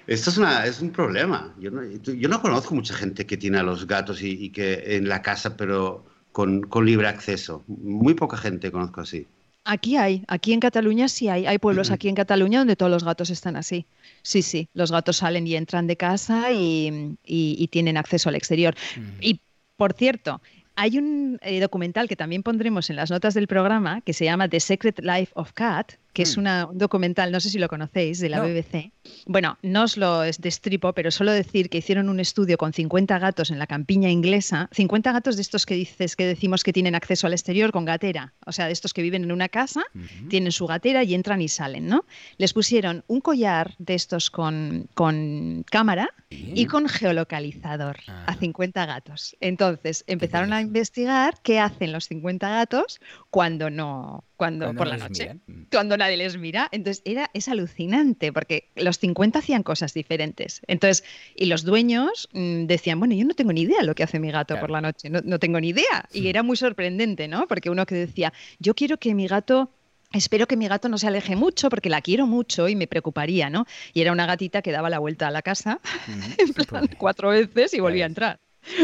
[0.06, 1.56] Esto es, una, es un problema.
[1.58, 4.98] Yo no, yo no conozco mucha gente que tiene a los gatos y, y que
[4.98, 7.64] en la casa, pero con, con libre acceso.
[7.68, 9.30] Muy poca gente conozco así.
[9.66, 13.04] Aquí hay, aquí en Cataluña sí hay, hay pueblos aquí en Cataluña donde todos los
[13.04, 13.86] gatos están así.
[14.22, 18.76] Sí, sí, los gatos salen y entran de casa y, tienen acceso al exterior.
[19.20, 19.42] Y
[19.76, 20.42] por cierto,
[20.76, 24.48] hay un eh, documental que también pondremos en las notas del programa que se llama
[24.48, 26.40] The Secret Life of Cat, que es hmm.
[26.40, 28.94] un documental, no sé si lo conocéis, de la BBC.
[29.28, 33.52] Bueno, no os lo destripo, pero solo decir que hicieron un estudio con 50 gatos
[33.52, 37.28] en la campiña inglesa, 50 gatos de estos que dices que decimos que tienen acceso
[37.28, 39.84] al exterior con gatera, o sea, de estos que viven en una casa,
[40.30, 42.06] tienen su gatera y entran y salen, ¿no?
[42.38, 48.86] Les pusieron un collar de estos con, con cámara y con geolocalizador a 50 ah.
[48.86, 49.36] gatos.
[49.42, 55.38] Entonces empezaron a investigar qué hacen los 50 gatos cuando no cuando, por la noche,
[55.72, 56.68] cuando nadie les mira.
[56.72, 60.62] Entonces era, es alucinante porque los 50 hacían cosas diferentes.
[60.68, 61.04] Entonces,
[61.36, 64.32] y los dueños mm, decían, bueno, yo no tengo ni idea lo que hace mi
[64.32, 66.08] gato por la noche, no, no tengo ni idea.
[66.12, 67.48] Y era muy sorprendente, ¿no?
[67.48, 69.72] Porque uno que decía, yo quiero que mi gato
[70.14, 73.50] Espero que mi gato no se aleje mucho porque la quiero mucho y me preocuparía,
[73.50, 73.66] ¿no?
[73.94, 75.82] Y era una gatita que daba la vuelta a la casa
[76.38, 78.40] en plan, cuatro veces y volvía a entrar.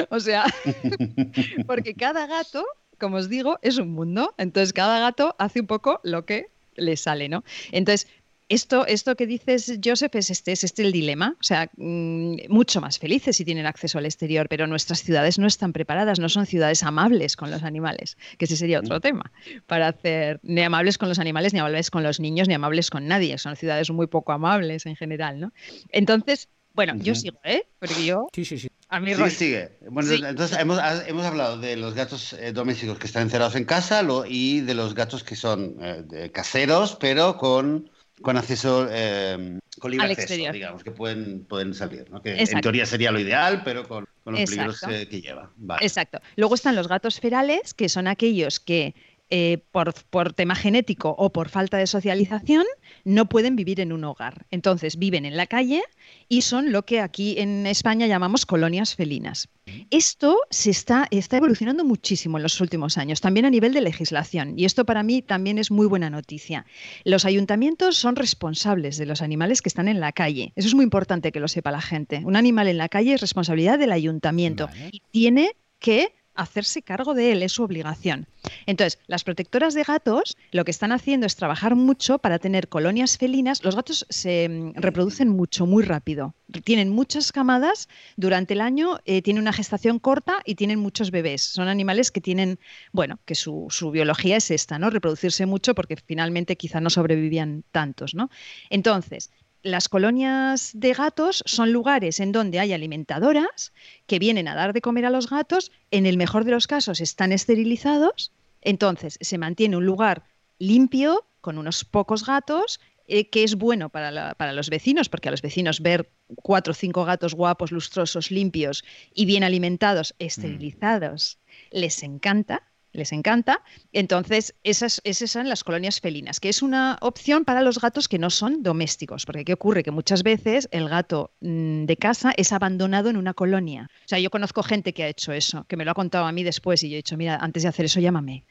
[0.09, 0.45] O sea,
[1.67, 2.65] porque cada gato
[3.01, 4.33] como os digo, es un mundo.
[4.37, 7.43] Entonces, cada gato hace un poco lo que le sale, ¿no?
[7.71, 8.07] Entonces,
[8.47, 11.35] esto, esto que dices, Joseph, es este, es este el dilema.
[11.39, 15.47] O sea, mm, mucho más felices si tienen acceso al exterior, pero nuestras ciudades no
[15.47, 19.01] están preparadas, no son ciudades amables con los animales, que ese sería otro mm.
[19.01, 19.31] tema,
[19.67, 23.07] para hacer ni amables con los animales, ni amables con los niños, ni amables con
[23.07, 23.37] nadie.
[23.37, 25.53] Son ciudades muy poco amables en general, ¿no?
[25.89, 27.63] Entonces, bueno, yo sigo, ¿eh?
[27.79, 28.27] Porque yo.
[28.33, 28.69] Sí, sí, sí.
[28.89, 29.77] A mí sí, sigue.
[29.89, 34.03] Bueno, entonces hemos, hemos, hablado de los gatos eh, domésticos que están encerrados en casa
[34.03, 37.89] lo, y de los gatos que son eh, caseros, pero con,
[38.21, 42.09] con acceso, eh, con libre acceso, digamos, que pueden, pueden salir.
[42.11, 42.21] ¿no?
[42.21, 45.51] Que en teoría sería lo ideal, pero con, con los peligros que lleva.
[45.79, 46.19] Exacto.
[46.35, 48.93] Luego están los gatos ferales, que son aquellos que
[49.33, 52.65] eh, por, por, tema genético o por falta de socialización,
[53.05, 54.45] no pueden vivir en un hogar.
[54.51, 55.81] Entonces viven en la calle
[56.27, 59.47] y son lo que aquí en España llamamos colonias felinas.
[59.89, 64.53] Esto se está, está evolucionando muchísimo en los últimos años, también a nivel de legislación.
[64.57, 66.65] Y esto para mí también es muy buena noticia.
[67.05, 70.51] Los ayuntamientos son responsables de los animales que están en la calle.
[70.57, 72.21] Eso es muy importante que lo sepa la gente.
[72.25, 77.31] Un animal en la calle es responsabilidad del ayuntamiento y tiene que hacerse cargo de
[77.31, 78.27] él, es su obligación.
[78.65, 83.17] Entonces, las protectoras de gatos lo que están haciendo es trabajar mucho para tener colonias
[83.17, 83.63] felinas.
[83.63, 86.33] Los gatos se mm, reproducen mucho, muy rápido.
[86.63, 91.41] Tienen muchas camadas durante el año, eh, tienen una gestación corta y tienen muchos bebés.
[91.41, 92.59] Son animales que tienen,
[92.91, 94.89] bueno, que su, su, biología es esta, ¿no?
[94.89, 98.29] Reproducirse mucho porque finalmente quizá no sobrevivían tantos, ¿no?
[98.69, 99.31] Entonces,
[99.63, 103.73] las colonias de gatos son lugares en donde hay alimentadoras
[104.07, 107.01] que vienen a dar de comer a los gatos, en el mejor de los casos
[107.01, 110.23] están esterilizados, entonces se mantiene un lugar
[110.59, 115.31] limpio, con unos pocos gatos, eh, que es bueno para, para, los vecinos, porque a
[115.31, 120.23] los vecinos ver cuatro o cinco gatos guapos, lustrosos, limpios y bien alimentados, mm.
[120.23, 121.39] esterilizados,
[121.71, 123.61] les encanta les encanta.
[123.93, 128.19] Entonces, esas, esas son las colonias felinas, que es una opción para los gatos que
[128.19, 129.83] no son domésticos, porque ¿qué ocurre?
[129.83, 133.89] Que muchas veces el gato mm, de casa es abandonado en una colonia.
[134.05, 136.31] O sea, yo conozco gente que ha hecho eso, que me lo ha contado a
[136.31, 138.43] mí después y yo he dicho, mira, antes de hacer eso llámame.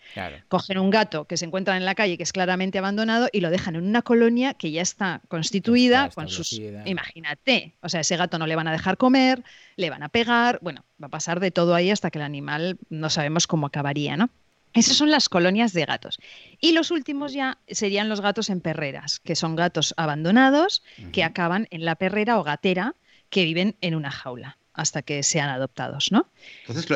[0.48, 3.50] Cogen un gato que se encuentra en la calle, que es claramente abandonado, y lo
[3.50, 6.60] dejan en una colonia que ya está constituida con sus...
[6.84, 9.42] Imagínate, o sea, ese gato no le van a dejar comer,
[9.76, 12.78] le van a pegar, bueno, va a pasar de todo ahí hasta que el animal
[12.88, 14.30] no sabemos cómo acabaría, ¿no?
[14.72, 16.18] Esas son las colonias de gatos.
[16.60, 21.66] Y los últimos ya serían los gatos en perreras, que son gatos abandonados que acaban
[21.70, 22.94] en la perrera o gatera
[23.30, 24.58] que viven en una jaula.
[24.72, 26.26] Hasta que sean adoptados, ¿no?
[26.66, 26.86] Entonces,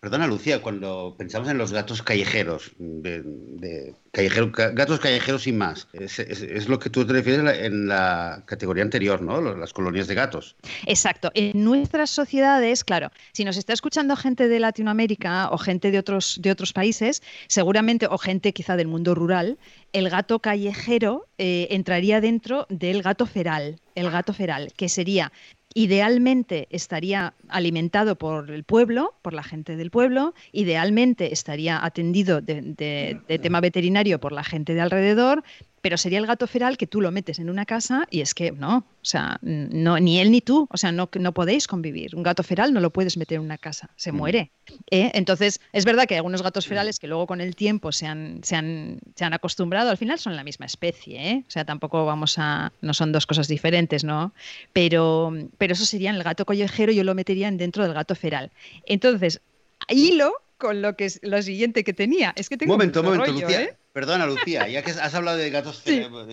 [0.00, 6.78] perdona Lucía, cuando pensamos en los gatos callejeros, de, gatos callejeros sin más, es, lo
[6.78, 9.40] que tú te refieres en la categoría anterior, ¿no?
[9.40, 10.56] Las colonias de gatos.
[10.86, 11.30] Exacto.
[11.34, 16.38] En nuestras sociedades, claro, si nos está escuchando gente de Latinoamérica o gente de otros,
[16.42, 19.58] de otros países, seguramente, o gente quizá del mundo rural,
[19.92, 25.32] el gato callejero eh, entraría dentro del gato feral, el gato feral, que sería
[25.72, 33.20] Idealmente estaría alimentado por el pueblo, por la gente del pueblo, idealmente estaría atendido de,
[33.40, 35.44] tema veterinario por la gente de alrededor,
[35.80, 38.52] pero sería el gato feral que tú lo metes en una casa y es que
[38.52, 42.14] no, o sea, no, ni él ni tú, o sea, no, no podéis convivir.
[42.14, 44.16] Un gato feral no lo puedes meter en una casa, se mm.
[44.16, 44.50] muere.
[44.90, 45.10] ¿eh?
[45.14, 48.40] Entonces, es verdad que hay algunos gatos ferales que luego con el tiempo se han,
[48.42, 51.44] se han, se han acostumbrado, al final son la misma especie, ¿eh?
[51.46, 54.34] o sea, tampoco vamos a, no son dos cosas diferentes, ¿no?
[54.72, 58.50] Pero, pero eso sería en el gato collejero, yo lo metería dentro del gato feral.
[58.86, 59.40] Entonces,
[59.88, 62.32] hilo con lo que es lo siguiente que tenía.
[62.36, 63.62] Es que tengo momento, un momento, Lucía.
[63.62, 63.76] ¿eh?
[63.92, 65.82] Perdona, Lucía, ya que has hablado de gatos,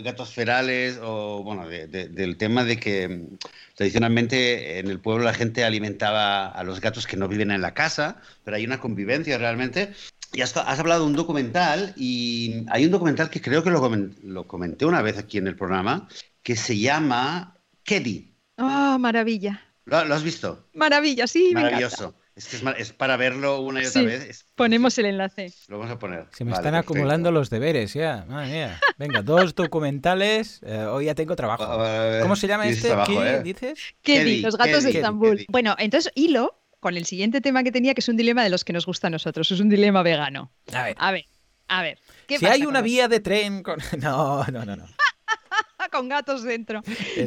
[0.03, 3.37] gatos ferales o bueno, del tema de que mm,
[3.75, 7.73] tradicionalmente en el pueblo la gente alimentaba a los gatos que no viven en la
[7.73, 9.93] casa, pero hay una convivencia realmente.
[10.33, 14.85] Y has, hablado de un documental y hay un documental que creo que lo, comenté
[14.85, 16.07] una vez aquí en el programa
[16.43, 18.35] que se llama Keddy.
[18.57, 19.63] ¡Ah, maravilla!
[19.85, 20.67] ¿Lo, has visto?
[20.73, 21.51] Maravilla, sí.
[21.53, 22.13] Maravilloso.
[22.37, 24.45] Es, es, para verlo una y otra vez.
[24.53, 25.51] Ponemos el enlace.
[25.69, 26.27] Lo vamos a poner.
[26.33, 28.25] Se me están acumulando los deberes ya.
[28.27, 28.79] Madre mía.
[28.99, 30.61] Venga, dos documentales.
[30.63, 31.65] Eh, hoy ya tengo trabajo.
[32.21, 32.95] ¿Cómo se llama este?
[33.07, 33.41] ¿Qué eh?
[33.41, 33.79] dices?
[34.03, 35.47] Keddy, los gatos de Estambul.
[35.49, 38.63] Bueno, entonces hilo con el siguiente tema que tenía, que es un dilema de los
[38.63, 39.49] que nos gusta a nosotros.
[39.51, 40.51] Es un dilema vegano.
[40.71, 40.95] A ver.
[40.99, 41.25] A ver.
[41.69, 41.97] A ver.
[42.27, 43.79] si hay una vía de tren con...
[43.99, 44.85] No, no, no, no.
[45.91, 46.81] con gatos dentro.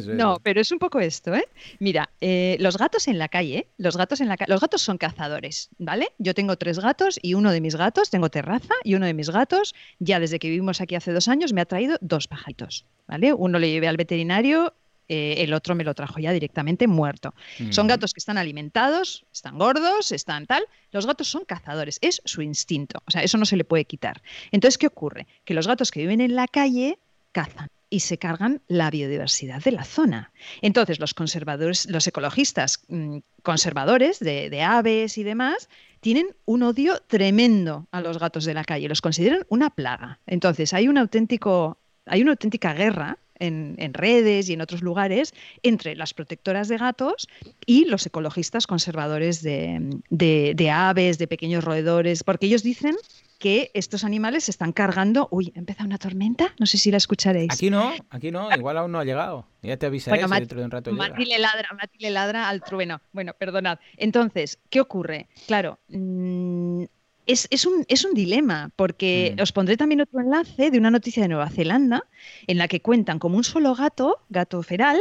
[0.09, 1.47] no, pero es un poco esto, ¿eh?
[1.79, 5.71] Mira, eh, los gatos en la calle, los gatos en la los gatos son cazadores,
[5.79, 6.09] ¿vale?
[6.19, 9.31] Yo tengo tres gatos y uno de mis gatos, tengo terraza y uno de mis
[9.31, 13.33] gatos, ya desde que vivimos aquí hace dos años, me ha traído dos pajaritos, ¿vale?
[13.33, 14.75] Uno lo llevé al veterinario
[15.13, 17.35] eh, el otro me lo trajo ya directamente muerto.
[17.71, 20.63] Son gatos que están alimentados, están gordos, están tal.
[20.93, 23.03] Los gatos son cazadores, es su instinto.
[23.07, 24.23] O sea, eso no se le puede quitar.
[24.53, 25.27] Entonces, ¿qué ocurre?
[25.45, 26.97] Que los gatos que viven en la calle
[27.33, 30.33] cazan y se cargan la biodiversidad de la zona.
[30.63, 35.69] Entonces, los conservadores, los ecologistas mm, conservadores de, aves y demás,
[36.01, 40.21] tienen un odio tremendo a los gatos de la calle, los consideran una plaga.
[40.27, 45.97] Entonces, hay un auténtico, hay una auténtica guerra en, redes y en otros lugares entre
[45.97, 47.27] las protectoras de gatos
[47.65, 52.97] y los ecologistas conservadores de, de aves, de pequeños roedores, porque ellos dicen
[53.41, 55.27] que estos animales se están cargando.
[55.33, 56.55] Uy, ¿empieza una tormenta?
[56.61, 57.53] No sé si la escucharéis.
[57.53, 59.47] Aquí no, aquí no, igual aún no ha llegado.
[59.63, 62.63] Ya te avisaré si dentro de un rato Mati le ladra, Mati le ladra al
[62.63, 63.01] trueno.
[63.13, 63.79] Bueno, perdonad.
[63.97, 65.27] Entonces, ¿qué ocurre?
[65.47, 66.85] Claro, mm,
[67.27, 69.43] es, un, es, un, dilema, porque mm.
[69.43, 72.05] os pondré también otro enlace de una noticia de Nueva Zelanda
[72.47, 75.01] en la que cuentan como un solo gato, gato feral,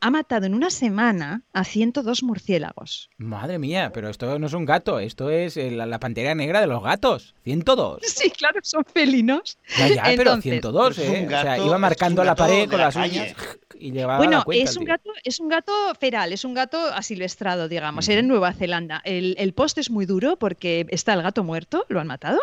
[0.00, 3.10] ha matado en una semana a 102 murciélagos.
[3.16, 6.66] Madre mía, pero esto no es un gato, esto es eh, la, pantera negra de
[6.66, 7.34] los gatos.
[7.44, 8.02] 102.
[8.18, 9.58] Sí, claro, son felinos.
[9.78, 11.26] Ya, ya, pero 102, ¿eh?
[11.26, 13.34] o sea, iba marcando la pared con las uñas
[13.78, 16.78] y llevaba Bueno, la cuenta, es, un gato, es un gato feral, es un gato
[16.78, 18.08] asilvestrado, digamos.
[18.08, 19.00] Era en Nueva Zelanda.
[19.04, 22.40] El, el post es muy duro porque está el gato muerto, lo han matado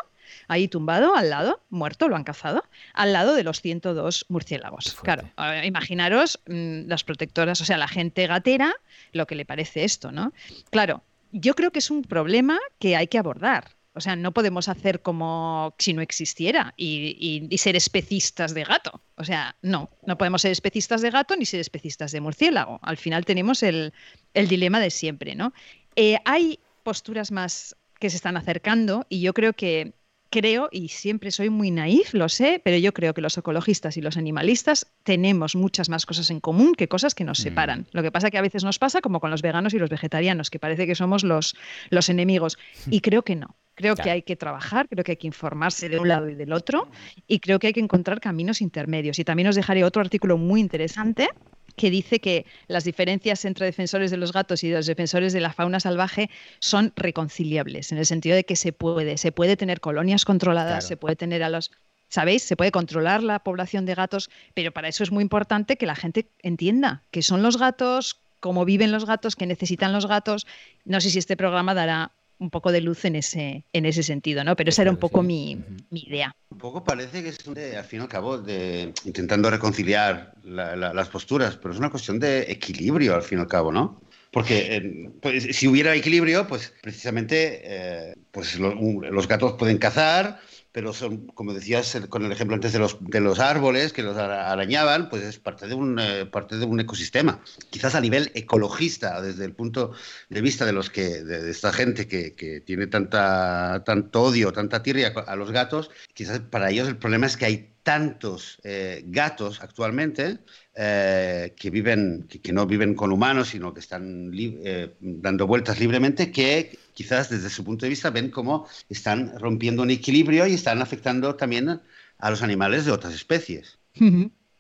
[0.48, 4.96] ahí tumbado al lado, muerto, lo han cazado, al lado de los 102 murciélagos.
[5.04, 5.30] Claro,
[5.64, 8.74] imaginaros mm, las protectoras, o sea, la gente gatera,
[9.12, 10.34] lo que le parece esto, ¿no?
[10.70, 13.76] Claro, yo creo que es un problema que hay que abordar.
[13.98, 19.02] O sea, no podemos hacer como si no existiera y, ser especistas de gato.
[19.16, 22.80] O sea, no, no podemos ser especistas de gato ni ser especistas de murciélago.
[22.84, 23.94] Al final tenemos el,
[24.34, 25.54] dilema de siempre, ¿no?
[25.96, 29.94] Eh, hay posturas más que se están acercando y yo creo que
[30.36, 34.02] creo, y siempre soy muy naif, lo sé, pero yo creo que los ecologistas y
[34.02, 37.44] los animalistas tenemos muchas más cosas en común que cosas que nos mm.
[37.44, 37.88] separan.
[37.94, 40.50] Lo que pasa que a veces nos pasa como con los veganos y los vegetarianos,
[40.50, 41.56] que parece que somos los,
[41.90, 42.58] los enemigos.
[42.92, 43.56] Y creo que no.
[43.76, 46.52] Creo que hay que trabajar, creo que hay que informarse de un lado y del
[46.52, 46.90] otro,
[47.28, 49.20] y creo que hay que encontrar caminos intermedios.
[49.20, 51.30] Y también os dejaré otro artículo muy interesante
[51.76, 55.54] que dice que las diferencias entre defensores de los gatos y los defensores de la
[55.54, 60.26] fauna salvaje son reconciliables, en el sentido de que se puede, se puede tener colonias
[60.26, 61.72] controladas, se puede tener a los
[62.08, 62.44] ¿Sabéis?
[62.44, 65.96] Se puede controlar la población de gatos, pero para eso es muy importante que la
[65.96, 70.46] gente entienda qué son los gatos, cómo viven los gatos, qué necesitan los gatos.
[70.86, 74.44] No sé si este programa dará un poco de luz en ese, en ese sentido,
[74.44, 74.56] ¿no?
[74.56, 75.58] Pero esa era un poco mi,
[75.92, 76.36] idea.
[76.50, 81.58] Un poco parece que es, al fin y al cabo, de, intentando reconciliar las posturas,
[81.58, 84.02] pero es una cuestión de equilibrio, al fin y al cabo, ¿no?
[84.36, 90.42] porque pues, si hubiera equilibrio, pues precisamente eh, pues los gatos pueden cazar,
[90.76, 94.18] pero son, como decías con el ejemplo antes de los, de los árboles que los
[94.18, 97.40] arañaban, pues es parte de, un, eh, parte de un ecosistema.
[97.70, 99.94] Quizás a nivel ecologista, desde el punto
[100.28, 104.84] de vista de, los que, de, esta gente que, que, tiene tanta, tanto odio, tanta
[104.84, 109.62] tirria a los gatos, quizás para ellos el problema es que hay tantos eh, gatos
[109.62, 110.40] actualmente
[110.74, 116.32] eh, que viven, que, no viven con humanos, sino que están eh, dando vueltas libremente,
[116.32, 120.82] que quizás desde su punto de vista ven cómo están rompiendo un equilibrio y están
[120.82, 121.80] afectando también
[122.18, 123.78] a los animales de otras especies.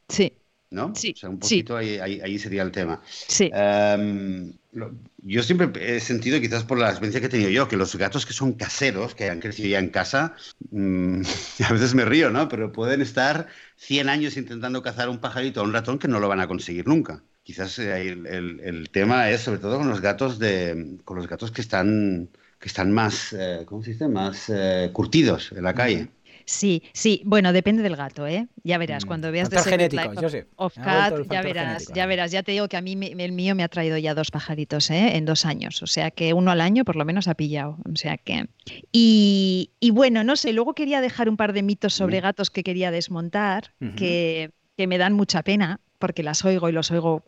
[0.07, 0.31] Sí.
[0.69, 0.93] ¿No?
[0.93, 1.13] Sí.
[1.15, 3.01] O sea, un poquito ahí, sería el tema.
[3.07, 3.49] Sí.
[3.51, 4.53] Em,
[5.23, 8.25] yo siempre he sentido, quizás por la experiencia que he tenido yo, que los gatos
[8.25, 10.35] que son caseros, que han crecido ya en casa,
[10.71, 11.21] mm,
[11.69, 12.47] a veces me río, ¿no?
[12.49, 13.47] Pero pueden estar
[13.77, 16.87] 100 años intentando cazar un pajarito o un ratón que no lo van a conseguir
[16.87, 17.23] nunca.
[17.43, 21.61] Quizás eh, el, tema es sobre todo con los gatos de, con los gatos que
[21.61, 24.07] están que están más, eh, ¿cómo se dice?
[24.07, 26.09] Más eh, curtidos en la calle.
[26.45, 28.47] Sí, sí, bueno, depende del gato, ¿eh?
[28.63, 29.07] Ya verás, mm.
[29.07, 30.47] cuando veas de genético, yo sé.
[30.55, 33.63] of cat, ya verás, ya verás, ya te digo que a mí el mío me
[33.63, 35.17] ha traído ya dos pajaritos, ¿eh?
[35.17, 37.95] En dos años, o sea que uno al año por lo menos ha pillado, o
[37.95, 38.47] sea que...
[38.91, 42.91] Y, bueno, no sé, luego quería dejar un par de mitos sobre gatos que quería
[42.91, 47.23] desmontar, que, que me dan mucha pena, porque las oigo y los oigo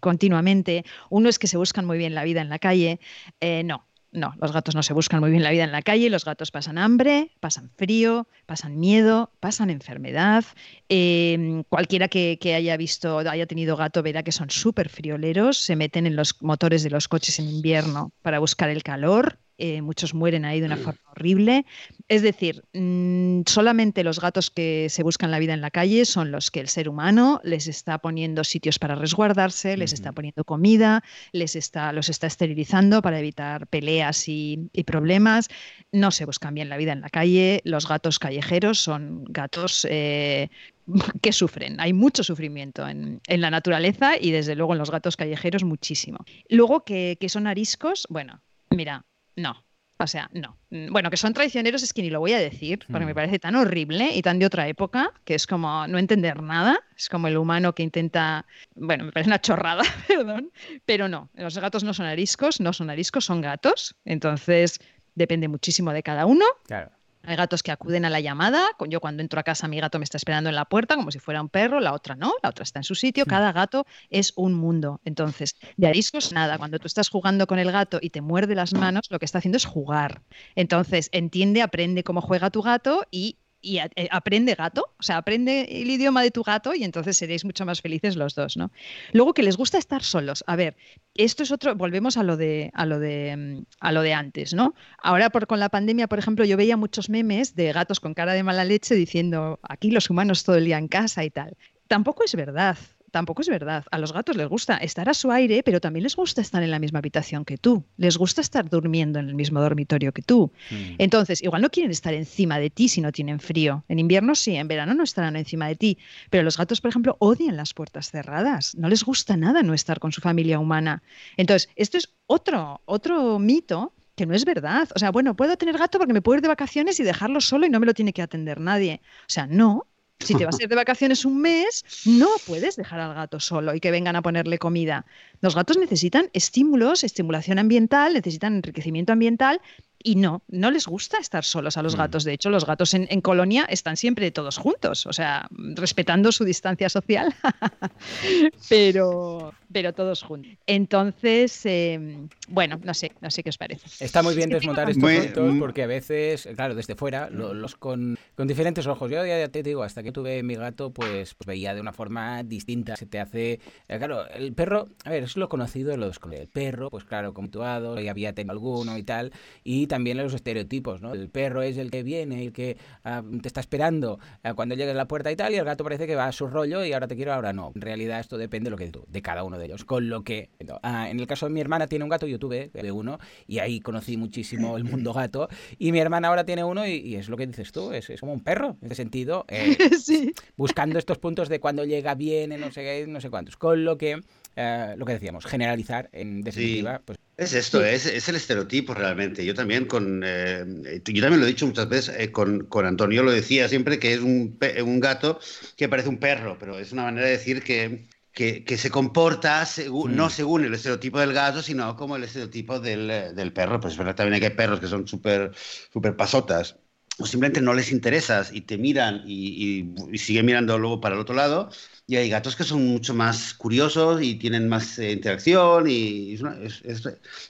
[0.00, 0.84] continuamente.
[1.10, 3.00] Uno es que se buscan muy bien la vida en la calle.
[3.40, 6.10] Eh, no, no, los gatos no se buscan muy bien la vida en la calle,
[6.10, 10.44] los gatos pasan hambre, pasan frío, pasan miedo, pasan enfermedad.
[10.88, 15.76] Em, cualquiera que, que, haya visto, haya tenido gato verá que son súper frioleros, se
[15.76, 20.14] meten en los motores de los coches en invierno para buscar el calor, eh, muchos
[20.14, 21.66] mueren ahí de una forma horrible.
[22.08, 26.32] Es decir, mm, solamente los gatos que se buscan la vida en la calle son
[26.32, 31.04] los que el ser humano les está poniendo sitios para resguardarse, les está poniendo comida,
[31.32, 35.48] les está, los está esterilizando para evitar peleas y, problemas.
[35.92, 37.60] No se buscan bien la vida en la calle.
[37.64, 40.48] Los gatos callejeros son gatos eh,
[41.22, 41.78] que sufren.
[41.80, 46.24] Hay mucho sufrimiento en, la naturaleza y desde luego en los gatos callejeros muchísimo.
[46.48, 48.40] Luego que, que son ariscos, bueno,
[48.70, 49.04] mira,
[49.36, 49.64] no.
[50.02, 50.56] O sea, no.
[50.70, 53.14] Mm, bueno, que son traicioneros es que ni lo voy a decir, porque me mm.
[53.14, 56.80] parece tan horrible y tan de otra época, que es como no entender nada.
[56.96, 58.46] Es como el humano que intenta.
[58.74, 60.52] Bueno, me parece una chorrada, perdón.
[60.86, 63.94] Pero no, los gatos no son ariscos, no son ariscos, son gatos.
[64.06, 64.80] Entonces,
[65.14, 66.46] depende muchísimo de cada uno.
[66.66, 66.90] Claro.
[67.24, 68.66] Hay gatos que acuden a la llamada.
[68.88, 71.18] Yo cuando entro a casa mi gato me está esperando en la puerta como si
[71.18, 73.26] fuera un perro, la otra no, la otra está en su sitio.
[73.26, 75.00] Cada gato es un mundo.
[75.04, 76.58] Entonces, de ariscos nada.
[76.58, 79.38] Cuando tú estás jugando con el gato y te muerde las manos, lo que está
[79.38, 80.22] haciendo es jugar.
[80.54, 85.82] Entonces, entiende, aprende cómo juega tu gato y y eh, aprende gato, o sea, aprende
[85.82, 88.70] el idioma de tu gato y entonces seréis mucho más felices los dos, ¿no?
[89.12, 90.44] Luego que les gusta estar solos.
[90.46, 90.76] A ver,
[91.14, 94.54] esto es otro, volvemos a lo de, a lo de, mm, a lo de antes,
[94.54, 94.74] ¿no?
[95.02, 98.32] Ahora por, con la pandemia, por ejemplo, yo veía muchos memes de gatos con cara
[98.32, 101.56] de mala leche diciendo aquí los humanos todo el día en casa y tal.
[101.88, 102.78] Tampoco es verdad
[103.10, 103.84] tampoco es verdad.
[103.90, 106.70] A los gatos les gusta estar a su aire, pero también les gusta estar en
[106.70, 107.84] la misma habitación que tú.
[107.96, 110.52] Les gusta estar durmiendo en el mismo dormitorio que tú.
[110.70, 110.94] Mm.
[110.98, 113.84] Entonces, igual no quieren estar encima de ti si no tienen frío.
[113.88, 115.98] En invierno sí, en verano no estarán encima de ti.
[116.30, 118.74] Pero los gatos, por ejemplo, odian las puertas cerradas.
[118.76, 121.02] No les gusta nada no estar con su familia humana.
[121.36, 124.88] Entonces, esto es otro, otro mito que no es verdad.
[124.94, 127.66] O sea, bueno, puedo tener gato porque me puedo ir de vacaciones y dejarlo solo
[127.66, 129.00] y no me lo tiene que atender nadie.
[129.22, 129.86] O sea, no,
[130.20, 133.74] si te vas a ir de vacaciones un mes, no puedes dejar al gato solo
[133.74, 135.06] y que vengan a ponerle comida.
[135.40, 139.60] Los gatos necesitan estímulos, estimulación ambiental, necesitan enriquecimiento ambiental
[140.02, 141.98] y no, no les gusta estar solos a los mm.
[141.98, 142.24] gatos.
[142.24, 146.88] De hecho, los gatos en, colonia están siempre todos juntos, o sea, respetando su distancia
[146.88, 147.34] social,
[148.68, 150.52] pero, pero todos juntos.
[150.66, 154.04] Entonces, em, bueno, no sé, no sé qué os parece.
[154.04, 158.86] Está muy bien desmontar estos puntos porque a veces, claro, desde fuera, los, con, diferentes
[158.86, 159.10] ojos.
[159.10, 162.42] Yo ya te digo, hasta que tuve mi gato, pues, pues, veía de una forma
[162.42, 162.96] distinta.
[162.96, 166.48] Se te hace, eh, claro, el perro, a ver, es lo conocido de los El
[166.48, 169.32] perro, pues claro, contuado, ya había tenido alguno y tal,
[169.62, 171.12] y también los estereotipos, ¿no?
[171.12, 174.94] El perro es el que viene, el que ah, te está esperando ah, cuando llegues
[174.94, 176.92] a la puerta y tal, y el gato parece que va a su rollo y
[176.92, 177.72] ahora te quiero, ahora no.
[177.74, 179.84] En realidad esto depende de lo que tú, de cada uno de ellos.
[179.84, 180.48] Con lo que,
[180.84, 183.18] ah, en el caso de mi hermana tiene un gato, yo tuve uno,
[183.48, 187.28] y ahí conocí muchísimo el mundo gato, y mi hermana ahora tiene uno y, es
[187.28, 189.76] lo que dices tú, es, como un perro, en ese sentido, eh,
[190.56, 193.56] buscando estos puntos de cuando llega bien, no sé qué, no sé cuántos.
[193.56, 194.20] Con lo que,
[194.56, 199.44] eh, lo que decíamos, generalizar en definitiva, pues es esto, es, es, el estereotipo realmente.
[199.46, 200.62] Yo también con, eh,
[201.06, 204.12] yo también lo he dicho muchas veces, eh, con, con, Antonio lo decía siempre que
[204.12, 205.40] es un, un, gato
[205.74, 209.64] que parece un perro, pero es una manera de decir que, que, que se comporta
[209.64, 210.30] según, no Mm.
[210.30, 213.80] según el estereotipo del gato, sino como el estereotipo del, del perro.
[213.80, 215.52] Pues es verdad, también hay perros que son súper
[215.92, 216.76] súper pasotas.
[217.18, 221.14] O simplemente no les interesas y te miran y, y, y siguen mirando luego para
[221.14, 221.70] el otro lado.
[222.10, 225.88] Y hay gatos que son mucho más curiosos y tienen más eh, interacción.
[225.88, 226.82] Y es una- es-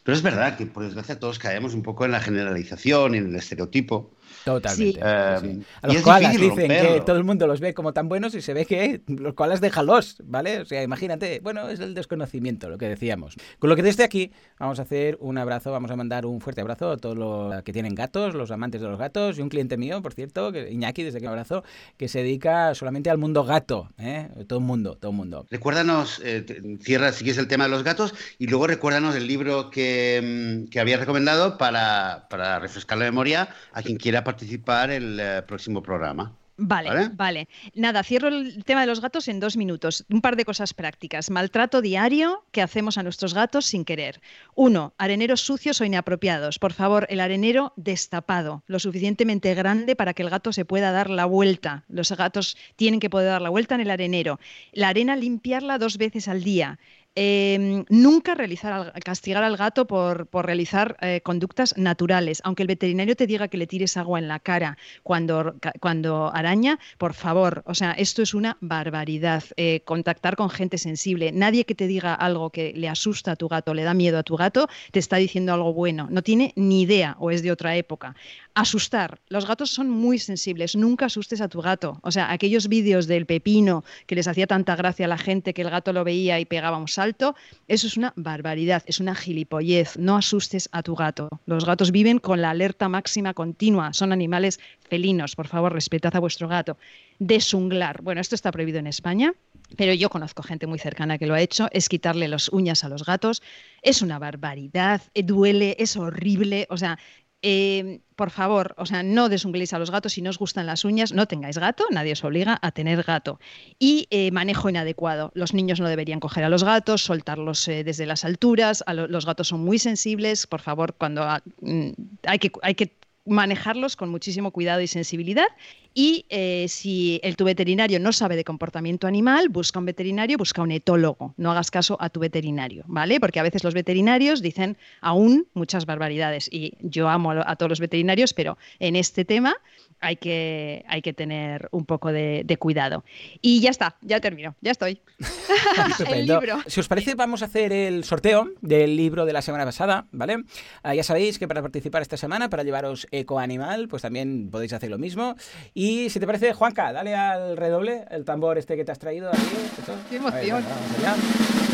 [0.04, 3.36] pero es verdad que, por desgracia, todos caemos un poco en la generalización en el
[3.36, 4.10] estereotipo.
[4.44, 5.00] Totalmente.
[5.00, 5.00] Sí.
[5.02, 5.66] Eh, sí, sí.
[5.82, 8.54] A los koalas dicen que todo el mundo los ve como tan buenos y se
[8.54, 10.60] ve que los koalas déjalos, ¿vale?
[10.60, 13.36] O sea, imagínate, bueno, es el desconocimiento, lo que decíamos.
[13.58, 16.60] Con lo que desde aquí vamos a hacer un abrazo, vamos a mandar un fuerte
[16.60, 19.76] abrazo a todos los que tienen gatos, los amantes de los gatos y un cliente
[19.76, 21.64] mío, por cierto, que, Iñaki, desde que me abrazo,
[21.96, 24.28] que se dedica solamente al mundo gato, ¿eh?
[24.46, 25.46] Todo el mundo, todo el mundo.
[25.50, 26.44] Recuérdanos, eh,
[26.82, 30.70] cierra si quieres el tema de los gatos y luego recuérdanos el libro que, mm,
[30.70, 35.82] que habías recomendado para, para refrescar la memoria a quien quiera participar el eh, próximo
[35.82, 36.32] programa.
[36.62, 37.10] Vale, ¿Vale?
[37.14, 40.04] vale, Nada, cierro el tema de los gatos en dos minutos.
[40.10, 41.30] Un par de cosas prácticas.
[41.30, 44.20] Maltrato diario que hacemos a nuestros gatos sin querer.
[44.54, 46.58] Uno, areneros sucios o inapropiados.
[46.58, 51.08] Por favor, el arenero destapado, lo suficientemente grande para que el gato se pueda dar
[51.08, 51.84] la vuelta.
[51.88, 54.38] Los gatos tienen que poder dar la vuelta en el arenero.
[54.72, 56.78] La arena limpiarla dos veces al día.
[57.16, 62.40] Eh, nunca realizar al- castigar al gato por, realizar eh, conductas naturales.
[62.44, 66.78] Aunque el veterinario te diga que le tires agua en la cara cuando, cuando araña,
[66.98, 69.42] por favor, o sea, esto es una barbaridad.
[69.56, 71.32] Eh, contactar con gente sensible.
[71.32, 74.22] Nadie que te diga algo que le asusta a tu gato, le da miedo a
[74.22, 76.06] tu gato, te está diciendo algo bueno.
[76.10, 78.14] No tiene ni idea o es de otra época.
[78.54, 79.20] Asustar.
[79.28, 80.76] Los gatos son muy sensibles.
[80.76, 81.98] Nunca asustes a tu gato.
[82.02, 85.62] O sea, aquellos vídeos del pepino que les hacía tanta gracia a la gente que
[85.62, 87.34] el gato lo veía y pegaba un salto,
[87.66, 89.96] eso es una barbaridad, es una gilipollez.
[89.96, 91.28] No asustes a tu gato.
[91.46, 93.92] Los gatos viven con la alerta máxima continua.
[93.94, 95.34] Son animales felinos.
[95.34, 96.76] Por favor, respetad a vuestro gato.
[97.18, 98.02] Desunglar.
[98.02, 99.32] Bueno, esto está prohibido en España.
[99.76, 102.88] Pero yo conozco gente muy cercana que lo ha hecho, es quitarle las uñas a
[102.88, 103.40] los gatos.
[103.82, 106.66] Es una barbaridad, eh, duele, es horrible.
[106.70, 106.98] O sea,
[107.42, 110.84] eh, por favor, o sea, no desungléis a los gatos si no os gustan las
[110.84, 113.40] uñas, no tengáis gato, nadie os obliga a tener gato.
[113.78, 115.32] Y eh, manejo inadecuado.
[115.34, 118.84] Los niños no deberían coger a los gatos, soltarlos eh, desde las alturas.
[118.86, 120.46] Los gatos son muy sensibles.
[120.46, 121.90] Por favor, cuando ah, mm,
[122.26, 122.92] hay que, hay que
[123.24, 125.46] manejarlos con muchísimo cuidado y sensibilidad.
[125.92, 130.62] Y eh, si el, tu veterinario no sabe de comportamiento animal, busca un veterinario, busca
[130.62, 131.34] un etólogo.
[131.36, 133.18] No hagas caso a tu veterinario, ¿vale?
[133.18, 136.48] Porque a veces los veterinarios dicen aún muchas barbaridades.
[136.52, 139.56] Y yo amo a, todos los veterinarios, pero en este tema
[139.98, 143.04] hay que, hay que tener un poco de, de cuidado.
[143.42, 145.00] Y ya está, ya termino, ya estoy.
[146.08, 146.60] el libro.
[146.66, 150.44] Si os parece, vamos a hacer el sorteo del libro de la semana pasada, ¿vale?
[150.82, 154.72] Ah, ya sabéis que para participar esta semana, para llevaros Eco Animal, pues también podéis
[154.72, 155.34] hacer lo mismo.
[155.74, 155.79] Y
[156.10, 159.30] si te parece, Juanca, dale al redoble, el tambor este que te has traído.
[159.30, 159.40] Aquí,
[159.78, 159.94] esto.
[160.10, 160.62] Qué emoción.
[160.62, 161.14] Ver, vamos allá.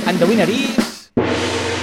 [0.06, 1.10] And the winner is...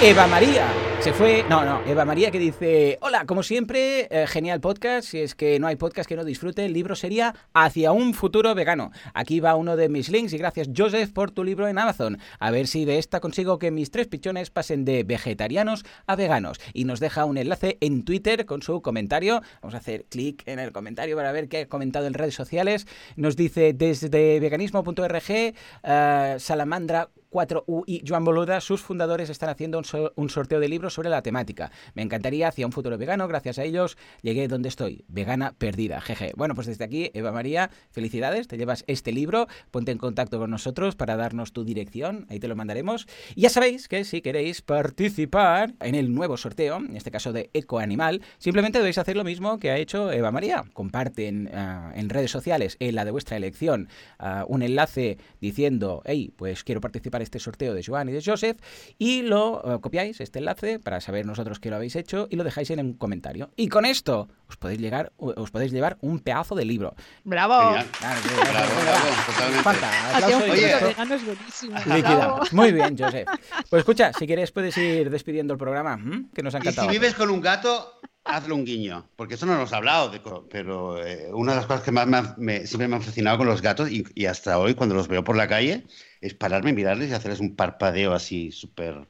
[0.02, 0.68] Eva María.
[1.00, 1.44] Se fue.
[1.50, 1.82] No, no.
[1.86, 5.10] Eva María que dice: Hola, como siempre, eh, genial podcast.
[5.10, 8.56] Si es que no hay podcast que no disfrute, el libro sería Hacia un futuro
[8.56, 8.92] vegano.
[9.14, 12.20] Aquí va uno de mis links y gracias, Joseph, por tu libro en Amazon.
[12.40, 16.60] A ver si de esta consigo que mis tres pichones pasen de vegetarianos a veganos.
[16.74, 19.42] Y nos deja un enlace en Twitter con su comentario.
[19.62, 22.88] Vamos a hacer clic en el comentario para ver qué ha comentado en redes sociales.
[23.16, 25.54] Nos dice desde veganismo.org,
[25.84, 30.70] eh, Salamandra 4U y Joan Boluda, sus fundadores, están haciendo un, so- un sorteo de
[30.70, 31.72] libros sobre la temática.
[31.96, 36.32] Me encantaría hacia un futuro vegano, gracias a ellos llegué donde estoy, vegana perdida, jeje.
[36.38, 40.52] Bueno, pues desde aquí, Eva María, felicidades, te llevas este libro, ponte en contacto con
[40.52, 43.08] nosotros para darnos tu dirección, ahí te lo mandaremos.
[43.36, 47.50] Y ya sabéis que si queréis participar en el nuevo sorteo, en este caso de
[47.54, 50.64] Eco Animal, simplemente debéis hacer lo mismo que ha hecho Eva María.
[50.74, 56.32] Comparten ah, en redes sociales, en la de vuestra elección, ah, un enlace diciendo, hey,
[56.36, 58.58] pues quiero participar este sorteo de Joan y de Joseph,
[58.98, 62.44] y lo eh, copiáis, este enlace, para saber nosotros que lo habéis hecho, y lo
[62.44, 63.50] dejáis en un comentario.
[63.56, 66.96] Y con esto os podéis, llegar, os podéis llevar un pedazo de libro.
[67.24, 67.60] ¡Bravo!
[67.70, 67.88] Genial.
[67.98, 69.64] Claro, sí, Bravo, totalmente.
[69.64, 69.92] Falta,
[72.52, 72.56] y.
[72.56, 73.28] Muy bien, Joseph.
[73.70, 76.26] Pues escucha, si quieres puedes ir despidiendo el programa, ¿m?
[76.34, 76.88] que nos ha Y encantado.
[76.90, 80.22] si vives con un gato, hazle un guiño, porque eso no nos ha hablado, de
[80.50, 83.48] pero eh, una de las cosas que más me, me- siempre me han fascinado con
[83.48, 85.86] los gatos, y, y hasta hoy cuando los veo por la calle,
[86.22, 89.08] es pararme, mirarles y hacerles un parpadeo así súper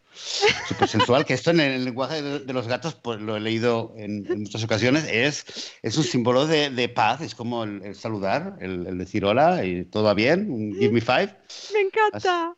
[0.68, 3.94] súper sensual, que esto en el lenguaje de, de los gatos, pues lo he leído
[3.98, 7.96] en, en muchas ocasiones, es, es un símbolo de, de paz, es como el, el
[7.96, 11.36] saludar, el, el decir hola y todo va bien, un give me five.
[11.74, 12.56] Me encanta.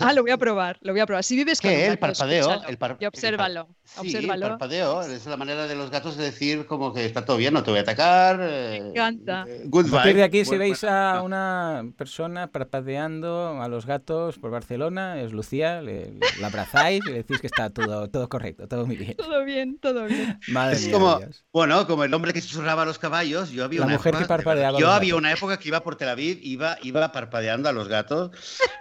[0.00, 1.22] Ah, lo voy a probar, lo voy a probar.
[1.22, 1.76] Si vives con ¿Qué?
[1.76, 2.40] un El gato, parpadeo.
[2.50, 3.68] escúchalo El par- y obsérvalo.
[3.86, 4.48] Sí, obsérvalo.
[4.48, 5.02] parpadeo.
[5.02, 7.70] Es la manera de los gatos de decir como que está todo bien, no te
[7.70, 8.38] voy a atacar.
[8.38, 9.46] Me encanta.
[9.66, 14.38] Good A partir de aquí, si Bueno, veis a una persona parpadeando a los gatos
[14.38, 18.68] por Barcelona, es Lucía, le- la abrazáis y le decís que está todo, todo correcto,
[18.68, 19.14] todo muy bien.
[19.16, 20.38] Todo bien, todo bien.
[20.48, 21.44] Madre Es mía, como, Dios.
[21.52, 23.50] bueno, como el hombre que susurraba a los caballos.
[23.50, 25.82] Yo había La una mujer que época, de parpadeaba Yo había una época que iba
[25.82, 28.30] por Tel Aviv, iba, iba parpadeando a los gatos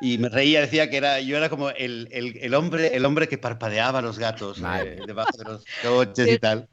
[0.01, 3.27] y me reía, decía que era, yo era como el, el- el hombre, el hombre
[3.27, 4.94] que parpadeaba a los gatos Madre.
[5.05, 6.67] Debajo de los coches y tal.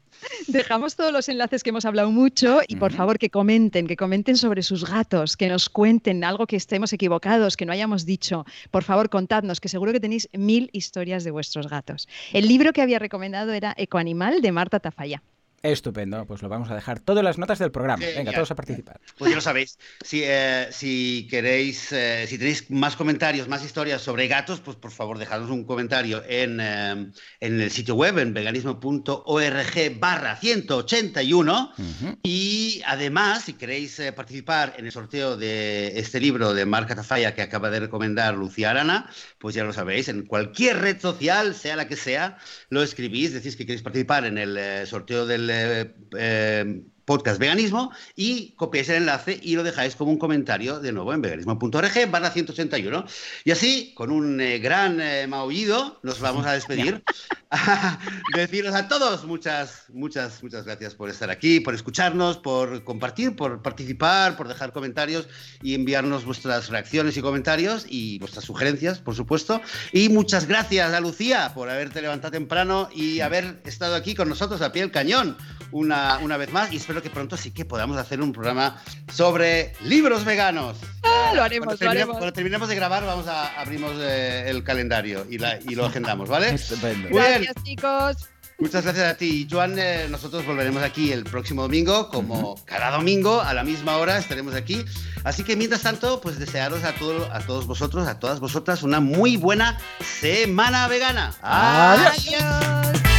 [0.47, 4.37] Dejamos todos los enlaces que hemos hablado mucho y por favor que comenten, que comenten
[4.37, 8.45] sobre sus gatos, que nos cuenten algo que estemos equivocados, que no hayamos dicho.
[8.71, 12.07] Por favor, contadnos, que seguro que tenéis mil historias de vuestros gatos.
[12.31, 15.21] El libro que había recomendado era Ecoanimal de Marta Tafalla.
[15.63, 18.05] Estupendo, pues lo vamos a dejar todas las notas del programa.
[18.05, 18.99] Venga, todos a participar.
[19.17, 19.79] Pues ya lo sabéis.
[20.03, 24.91] Si, eh, si queréis, eh, si tenéis más comentarios, más historias sobre gatos, pues por
[24.91, 31.73] favor dejadnos un comentario en, eh, en el sitio web, en veganismo.org barra 181.
[31.77, 32.17] Ujú.
[32.23, 37.41] Y además, si queréis participar en el sorteo de este libro de Marca Tafalla que
[37.41, 41.87] acaba de recomendar Lucía Arana, pues ya lo sabéis, en cualquier red social, sea la
[41.87, 42.37] que sea,
[42.67, 48.53] lo escribís, decís que queréis participar en el sorteo del eh, eh, podcast veganismo y
[48.55, 53.05] copiáis el enlace y lo dejáis como un comentario de nuevo en veganismo.org barra 181.
[53.43, 57.03] Y así, con un eh, gran eh, maullido, nos vamos a despedir.
[58.35, 63.61] Deciros a todos muchas, muchas, muchas gracias por estar aquí, por escucharnos, por compartir, por
[63.61, 65.27] participar, por dejar comentarios
[65.61, 69.61] y enviarnos vuestras reacciones y comentarios y vuestras sugerencias, por supuesto.
[69.91, 74.61] Y muchas gracias a Lucía por haberte levantado temprano y haber estado aquí con nosotros
[74.61, 75.37] a pie del cañón
[75.71, 76.71] una, una vez más.
[76.71, 78.79] Y espero que pronto sí que podamos hacer un programa
[79.11, 80.77] sobre libros veganos.
[81.03, 82.17] Ah, lo haremos, Cuando lo terminemos, haremos.
[82.17, 86.29] cuando terminemos de grabar, vamos a abrimos eh, el calendario y, la- y lo agendamos,
[86.29, 86.49] ¿vale?
[86.49, 87.09] Estupendo.
[87.11, 88.17] Gracias, chicos.
[88.59, 89.75] Muchas gracias a ti, Joan.
[89.79, 94.53] Eh, nosotros volveremos aquí el próximo domingo, como cada domingo, a la misma hora estaremos
[94.53, 94.85] aquí.
[95.23, 98.99] Así que mientras tanto, pues desearos a, todo, a todos vosotros, a todas vosotras, una
[98.99, 99.79] muy buena
[100.21, 101.33] semana vegana.
[101.41, 102.27] Adiós.
[102.27, 103.12] Adiós.